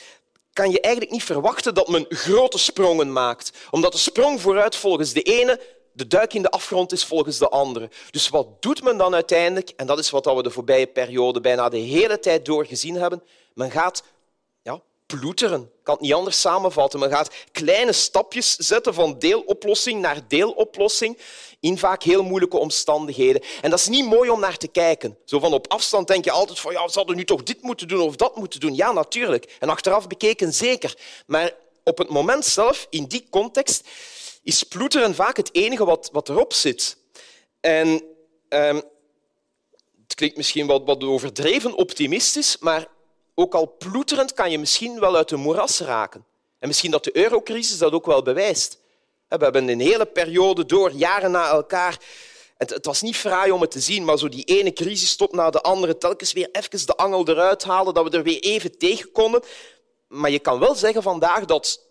kan 0.53 0.71
je 0.71 0.81
eigenlijk 0.81 1.13
niet 1.13 1.23
verwachten 1.23 1.73
dat 1.73 1.87
men 1.87 2.05
grote 2.09 2.57
sprongen 2.57 3.13
maakt, 3.13 3.51
omdat 3.71 3.91
de 3.91 3.97
sprong 3.97 4.41
vooruit 4.41 4.75
volgens 4.75 5.13
de 5.13 5.21
ene 5.21 5.59
de 5.95 6.07
duik 6.07 6.33
in 6.33 6.41
de 6.41 6.49
afgrond 6.49 6.91
is 6.91 7.05
volgens 7.05 7.37
de 7.37 7.49
andere. 7.49 7.89
Dus 8.11 8.29
wat 8.29 8.61
doet 8.61 8.83
men 8.83 8.97
dan 8.97 9.13
uiteindelijk? 9.13 9.69
En 9.75 9.87
dat 9.87 9.99
is 9.99 10.09
wat 10.09 10.25
we 10.25 10.43
de 10.43 10.51
voorbije 10.51 10.87
periode 10.87 11.41
bijna 11.41 11.69
de 11.69 11.77
hele 11.77 12.19
tijd 12.19 12.45
door 12.45 12.65
gezien 12.65 12.95
hebben. 12.95 13.23
Men 13.53 13.71
gaat 13.71 14.03
ploeteren. 15.05 15.61
Ik 15.61 15.83
kan 15.83 15.93
het 15.93 16.03
niet 16.03 16.13
anders 16.13 16.41
samenvatten. 16.41 16.99
Men 16.99 17.09
gaat 17.09 17.33
kleine 17.51 17.93
stapjes 17.93 18.55
zetten 18.55 18.93
van 18.93 19.19
deeloplossing 19.19 20.01
naar 20.01 20.27
deeloplossing 20.27 21.17
in 21.59 21.77
vaak 21.77 22.03
heel 22.03 22.23
moeilijke 22.23 22.57
omstandigheden. 22.57 23.41
En 23.61 23.69
dat 23.69 23.79
is 23.79 23.87
niet 23.87 24.05
mooi 24.05 24.29
om 24.29 24.39
naar 24.39 24.57
te 24.57 24.67
kijken. 24.67 25.17
Zo 25.25 25.39
van 25.39 25.53
op 25.53 25.67
afstand 25.67 26.07
denk 26.07 26.23
je 26.23 26.31
altijd 26.31 26.59
van 26.59 26.71
ja, 26.71 26.87
ze 26.87 26.97
hadden 26.97 27.15
nu 27.15 27.25
toch 27.25 27.43
dit 27.43 27.61
moeten 27.61 27.87
doen 27.87 28.01
of 28.01 28.15
dat 28.15 28.35
moeten 28.35 28.59
doen. 28.59 28.75
Ja, 28.75 28.91
natuurlijk. 28.91 29.55
En 29.59 29.69
achteraf 29.69 30.07
bekeken 30.07 30.53
zeker. 30.53 30.97
Maar 31.25 31.53
op 31.83 31.97
het 31.97 32.09
moment 32.09 32.45
zelf, 32.45 32.87
in 32.89 33.05
die 33.05 33.27
context, 33.29 33.87
is 34.43 34.63
ploeteren 34.63 35.15
vaak 35.15 35.37
het 35.37 35.49
enige 35.51 35.85
wat, 35.85 36.09
wat 36.11 36.29
erop 36.29 36.53
zit. 36.53 36.97
En 37.59 38.03
ehm, 38.49 38.75
het 40.03 40.15
klinkt 40.15 40.37
misschien 40.37 40.67
wat, 40.67 40.83
wat 40.85 41.03
overdreven 41.03 41.73
optimistisch, 41.73 42.57
maar 42.57 42.87
ook 43.35 43.53
al 43.53 43.75
ploeterend 43.77 44.33
kan 44.33 44.51
je 44.51 44.59
misschien 44.59 44.99
wel 44.99 45.15
uit 45.15 45.29
de 45.29 45.35
moeras 45.35 45.79
raken. 45.79 46.25
En 46.59 46.67
misschien 46.67 46.91
dat 46.91 47.03
de 47.03 47.17
eurocrisis 47.17 47.77
dat 47.77 47.93
ook 47.93 48.05
wel 48.05 48.21
bewijst. 48.21 48.79
We 49.27 49.43
hebben 49.43 49.67
een 49.67 49.79
hele 49.79 50.05
periode 50.05 50.65
door, 50.65 50.91
jaren 50.91 51.31
na 51.31 51.49
elkaar... 51.49 51.99
Het, 52.57 52.85
was 52.85 53.01
niet 53.01 53.15
fraai 53.15 53.51
om 53.51 53.61
het 53.61 53.71
te 53.71 53.79
zien, 53.79 54.05
maar 54.05 54.17
zo 54.17 54.29
die 54.29 54.43
ene 54.43 54.73
crisisstop 54.73 55.33
na 55.33 55.49
de 55.49 55.61
andere, 55.61 55.97
telkens 55.97 56.33
weer 56.33 56.49
even 56.51 56.85
de 56.85 56.95
angel 56.95 57.27
eruit 57.27 57.63
halen, 57.63 57.93
dat 57.93 58.09
we 58.09 58.17
er 58.17 58.23
weer 58.23 58.39
even 58.39 58.77
tegen 58.77 59.11
konden. 59.11 59.43
Maar 60.07 60.31
je 60.31 60.39
kan 60.39 60.59
wel 60.59 60.75
zeggen 60.75 61.03
vandaag 61.03 61.45
dat 61.45 61.84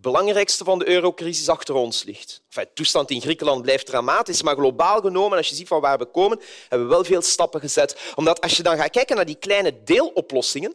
belangrijkste 0.00 0.64
van 0.64 0.78
de 0.78 0.88
eurocrisis 0.88 1.48
achter 1.48 1.74
ons 1.74 2.02
ligt. 2.04 2.42
Enfin, 2.48 2.64
de 2.64 2.72
toestand 2.74 3.10
in 3.10 3.20
Griekenland 3.20 3.62
blijft 3.62 3.86
dramatisch, 3.86 4.42
maar 4.42 4.54
globaal 4.54 5.00
genomen, 5.00 5.38
als 5.38 5.48
je 5.48 5.54
ziet 5.54 5.68
van 5.68 5.80
waar 5.80 5.98
we 5.98 6.04
komen, 6.04 6.40
hebben 6.68 6.88
we 6.88 6.94
wel 6.94 7.04
veel 7.04 7.22
stappen 7.22 7.60
gezet. 7.60 8.12
Omdat 8.14 8.40
als 8.40 8.56
je 8.56 8.62
dan 8.62 8.76
gaat 8.76 8.90
kijken 8.90 9.16
naar 9.16 9.26
die 9.26 9.38
kleine 9.38 9.82
deeloplossingen, 9.84 10.74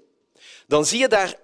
dan 0.67 0.86
zie 0.86 0.99
je 0.99 1.07
daar 1.07 1.36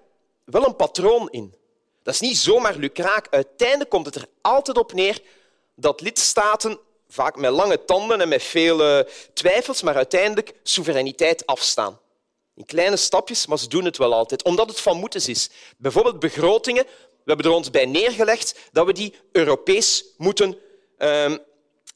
wel 0.44 0.66
een 0.66 0.76
patroon 0.76 1.28
in. 1.30 1.54
Dat 2.02 2.14
is 2.14 2.20
niet 2.20 2.36
zomaar 2.36 2.76
lukraak. 2.76 3.26
Uiteindelijk 3.30 3.90
komt 3.90 4.06
het 4.06 4.14
er 4.14 4.26
altijd 4.40 4.78
op 4.78 4.92
neer 4.92 5.22
dat 5.74 6.00
lidstaten, 6.00 6.78
vaak 7.08 7.36
met 7.36 7.50
lange 7.50 7.84
tanden 7.84 8.20
en 8.20 8.28
met 8.28 8.42
veel 8.42 9.04
twijfels, 9.32 9.82
maar 9.82 9.94
uiteindelijk 9.94 10.52
soevereiniteit 10.62 11.46
afstaan. 11.46 11.98
In 12.54 12.66
kleine 12.66 12.96
stapjes, 12.96 13.46
maar 13.46 13.58
ze 13.58 13.68
doen 13.68 13.84
het 13.84 13.96
wel 13.96 14.14
altijd, 14.14 14.42
omdat 14.42 14.68
het 14.68 14.80
van 14.80 14.96
moeten 14.96 15.26
is. 15.26 15.50
Bijvoorbeeld 15.76 16.18
begrotingen 16.18 16.86
we 17.24 17.32
hebben 17.32 17.46
er 17.46 17.56
ons 17.56 17.70
bij 17.70 17.86
neergelegd 17.86 18.58
dat 18.72 18.86
we 18.86 18.92
die 18.92 19.14
Europees 19.32 20.04
moeten 20.16 20.56
um, 20.98 21.38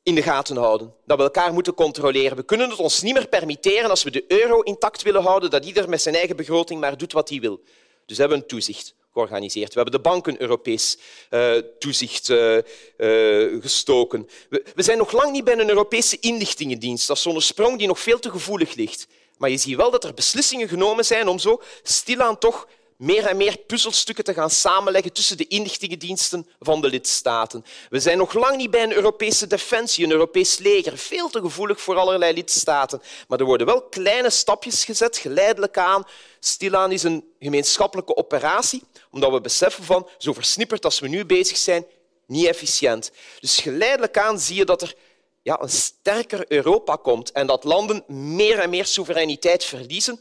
in 0.03 0.15
de 0.15 0.23
gaten 0.23 0.57
houden. 0.57 0.95
Dat 1.07 1.17
we 1.17 1.23
elkaar 1.23 1.53
moeten 1.53 1.75
controleren. 1.75 2.37
We 2.37 2.45
kunnen 2.45 2.71
het 2.71 2.79
ons 2.79 3.03
niet 3.03 3.15
meer 3.15 3.29
permitteren 3.29 3.91
als 3.91 4.03
we 4.03 4.11
de 4.11 4.25
euro 4.29 4.61
intact 4.61 5.03
willen 5.03 5.23
houden, 5.23 5.51
dat 5.51 5.65
ieder 5.65 5.89
met 5.89 6.03
zijn 6.03 6.15
eigen 6.15 6.37
begroting 6.37 6.81
maar 6.81 6.97
doet 6.97 7.13
wat 7.13 7.29
hij 7.29 7.41
wil. 7.41 7.61
Dus 8.07 8.17
we 8.17 8.23
hebben 8.23 8.39
een 8.39 8.47
toezicht 8.47 8.95
georganiseerd. 9.13 9.75
We 9.75 9.81
hebben 9.81 10.03
de 10.03 10.09
banken 10.09 10.41
Europees 10.41 10.99
uh, 11.31 11.55
toezicht 11.79 12.29
uh, 12.29 12.57
uh, 12.57 13.63
gestoken. 13.63 14.29
We, 14.49 14.65
we, 14.75 14.83
zijn 14.83 14.99
nog 14.99 15.13
lang 15.13 15.33
niet 15.33 15.45
bij 15.45 15.59
een 15.59 15.69
Europese 15.69 16.17
inlichtingendienst. 16.21 17.07
Dat 17.07 17.17
is 17.17 17.23
zo'n 17.23 17.41
sprong 17.41 17.79
die 17.79 17.87
nog 17.87 18.01
veel 18.01 18.19
te 18.19 18.31
gevoelig 18.31 18.75
ligt. 18.75 19.07
Maar 19.37 19.51
je 19.51 19.57
ziet 19.57 19.77
wel 19.77 19.91
dat 19.91 20.05
er 20.05 20.15
beslissingen 20.15 20.69
genomen 20.69 21.05
zijn 21.05 21.29
om 21.29 21.39
zo 21.39 21.63
stilaan 21.83 22.39
toch 22.39 22.69
meer 23.05 23.27
en 23.27 23.37
meer 23.37 23.59
puzzelstukken 23.59 24.25
te 24.25 24.35
gaan 24.35 24.51
samenleggen 24.51 25.13
tussen 25.13 25.37
de 25.37 25.47
inlichtingendiensten 25.47 26.49
van 26.61 26.81
de 26.81 26.89
lidstaten. 26.89 27.65
We 27.91 28.01
zijn 28.01 28.19
nog 28.19 28.33
lang 28.33 28.57
niet 28.57 28.71
bij 28.71 28.83
een 28.83 28.93
Europese 28.93 29.47
defensie, 29.47 30.05
een 30.05 30.11
Europees 30.11 30.59
leger, 30.59 30.99
veel 30.99 31.29
te 31.29 31.41
gevoelig 31.41 31.81
voor 31.81 31.97
allerlei 31.97 32.33
lidstaten. 32.33 33.03
Maar 33.29 33.39
er 33.39 33.45
worden 33.45 33.67
wel 33.67 33.83
kleine 33.83 34.31
stapjes 34.31 34.85
gezet, 34.85 35.17
geleidelijk 35.17 35.79
aan. 35.79 36.05
Stilaan 36.41 36.93
is 36.93 37.03
een 37.03 37.25
gemeenschappelijke 37.39 38.17
operatie, 38.17 38.83
omdat 39.11 39.33
we 39.33 39.41
beseffen 39.41 39.85
van, 39.85 40.09
zo 40.19 40.33
versnipperd 40.33 40.85
als 40.85 41.01
we 41.01 41.09
nu 41.09 41.25
bezig 41.25 41.57
zijn, 41.57 41.87
niet 42.27 42.47
efficiënt. 42.47 43.11
Dus 43.41 43.59
geleidelijk 43.59 44.19
aan 44.19 44.41
zie 44.41 44.57
je 44.57 44.65
dat 44.65 44.83
er 44.83 44.95
ja, 45.43 45.61
een 45.61 45.71
sterker 45.71 46.45
Europa 46.49 46.97
komt 46.97 47.33
en 47.33 47.47
dat 47.47 47.65
landen 47.65 48.05
meer 48.07 48.59
en 48.59 48.71
meer 48.71 48.87
soevereiniteit 48.87 49.65
verliezen 49.65 50.21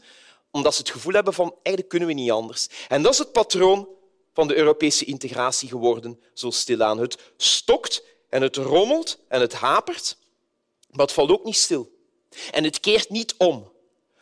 omdat 0.54 0.74
ze 0.74 0.80
het 0.80 0.90
gevoel 0.90 1.12
hebben 1.12 1.34
van 1.34 1.50
eigenlijk 1.50 1.88
kunnen 1.88 2.08
we 2.08 2.14
niet 2.14 2.30
anders. 2.30 2.68
En 2.88 3.02
dat 3.02 3.12
is 3.12 3.18
het 3.18 3.32
patroon 3.32 3.88
van 4.32 4.48
de 4.48 4.56
Europese 4.56 5.04
integratie 5.04 5.68
geworden, 5.68 6.20
zo 6.34 6.50
stilaan. 6.50 6.98
Het 6.98 7.18
stokt 7.36 8.02
en 8.28 8.42
het 8.42 8.56
rommelt 8.56 9.18
en 9.28 9.40
het 9.40 9.52
hapert, 9.52 10.16
maar 10.90 11.06
het 11.06 11.14
valt 11.14 11.30
ook 11.30 11.44
niet 11.44 11.56
stil. 11.56 11.92
En 12.50 12.64
het 12.64 12.80
keert 12.80 13.10
niet 13.10 13.34
om. 13.38 13.72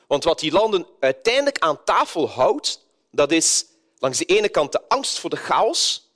Want 0.07 0.25
wat 0.25 0.39
die 0.39 0.53
landen 0.53 0.87
uiteindelijk 1.01 1.59
aan 1.59 1.85
tafel 1.85 2.29
houdt, 2.29 2.87
dat 3.11 3.33
is 3.33 3.67
langs 3.99 4.19
de 4.19 4.25
ene 4.25 4.49
kant 4.49 4.73
de 4.73 4.89
angst 4.89 5.19
voor 5.19 5.31
de 5.31 5.37
chaos, 5.37 6.11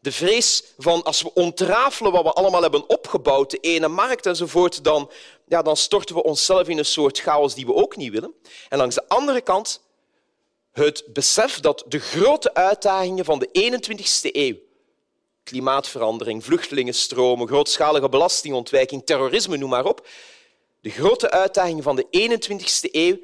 de 0.00 0.12
vrees 0.12 0.64
van 0.78 1.02
als 1.02 1.22
we 1.22 1.34
ontrafelen 1.34 2.12
wat 2.12 2.22
we 2.22 2.32
allemaal 2.32 2.62
hebben 2.62 2.88
opgebouwd, 2.88 3.50
de 3.50 3.58
ene 3.58 3.88
markt 3.88 4.26
enzovoort, 4.26 4.84
dan, 4.84 5.10
ja, 5.46 5.62
dan 5.62 5.76
storten 5.76 6.14
we 6.14 6.22
onszelf 6.22 6.68
in 6.68 6.78
een 6.78 6.84
soort 6.84 7.18
chaos 7.18 7.54
die 7.54 7.66
we 7.66 7.74
ook 7.74 7.96
niet 7.96 8.12
willen. 8.12 8.34
En 8.68 8.78
langs 8.78 8.94
de 8.94 9.08
andere 9.08 9.40
kant 9.40 9.82
het 10.72 11.04
besef 11.12 11.60
dat 11.60 11.84
de 11.88 11.98
grote 11.98 12.54
uitdagingen 12.54 13.24
van 13.24 13.38
de 13.38 13.48
21ste 13.52 14.30
eeuw, 14.32 14.56
Klimaatverandering, 15.42 16.44
vluchtelingenstromen, 16.44 17.48
grootschalige 17.48 18.08
belastingontwijking, 18.08 19.06
terrorisme, 19.06 19.56
noem 19.56 19.70
maar 19.70 19.84
op. 19.84 20.08
De 20.80 20.90
grote 20.90 21.30
uitdagingen 21.30 21.82
van 21.82 21.96
de 21.96 22.06
21ste 22.06 22.90
eeuw 22.90 23.18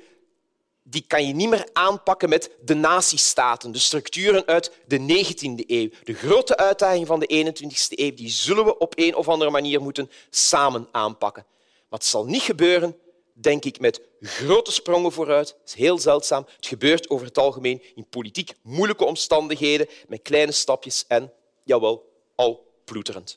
die 0.89 1.05
kan 1.07 1.27
je 1.27 1.35
niet 1.35 1.49
meer 1.49 1.69
aanpakken 1.73 2.29
met 2.29 2.51
de 2.65 2.75
natiestaten, 2.75 3.73
de 3.73 3.79
structuren 3.79 4.47
uit 4.47 4.73
de 4.87 4.99
19e 4.99 5.67
eeuw. 5.67 5.89
De 6.05 6.15
grote 6.15 6.57
uitdagingen 6.57 7.07
van 7.07 7.21
de 7.21 7.53
21ste 7.55 7.99
eeuw 7.99 8.15
die 8.15 8.29
zullen 8.29 8.65
we 8.65 8.79
op 8.79 8.93
een 8.97 9.15
of 9.15 9.29
andere 9.29 9.51
manier 9.51 9.81
moeten 9.81 10.11
samen 10.31 10.89
aanpakken. 10.93 11.47
Maar 11.89 11.99
het 11.99 12.09
zal 12.09 12.25
niet 12.25 12.43
gebeuren, 12.43 12.97
denk 13.33 13.65
ik, 13.65 13.81
met 13.81 14.01
grote 14.21 14.73
sprongen 14.73 15.13
vooruit. 15.13 15.49
Dat 15.49 15.69
is 15.69 15.75
heel 15.75 15.99
zeldzaam. 15.99 16.47
Het 16.57 16.67
gebeurt 16.67 17.11
over 17.11 17.27
het 17.27 17.39
algemeen 17.39 17.83
in 17.95 18.09
politiek 18.09 18.53
moeilijke 18.63 19.05
omstandigheden, 19.05 19.89
met 20.09 20.23
kleine 20.23 20.53
stapjes 20.53 21.05
en, 21.09 21.33
jawel, 21.65 22.13
al 22.35 22.67
ploeterend. 22.85 23.37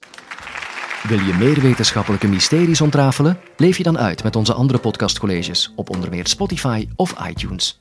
Wil 1.08 1.20
je 1.20 1.34
meer 1.34 1.62
wetenschappelijke 1.62 2.28
mysteries 2.28 2.82
ontrafelen? 2.82 3.40
Leef 3.58 3.78
je 3.78 3.84
dan 3.84 3.98
uit 3.98 4.24
met 4.24 4.36
onze 4.36 4.54
andere 4.54 4.80
podcastcolleges 4.80 5.72
op 5.76 5.90
onder 5.90 6.10
meer 6.10 6.28
Spotify 6.28 6.88
of 6.96 7.28
iTunes. 7.28 7.80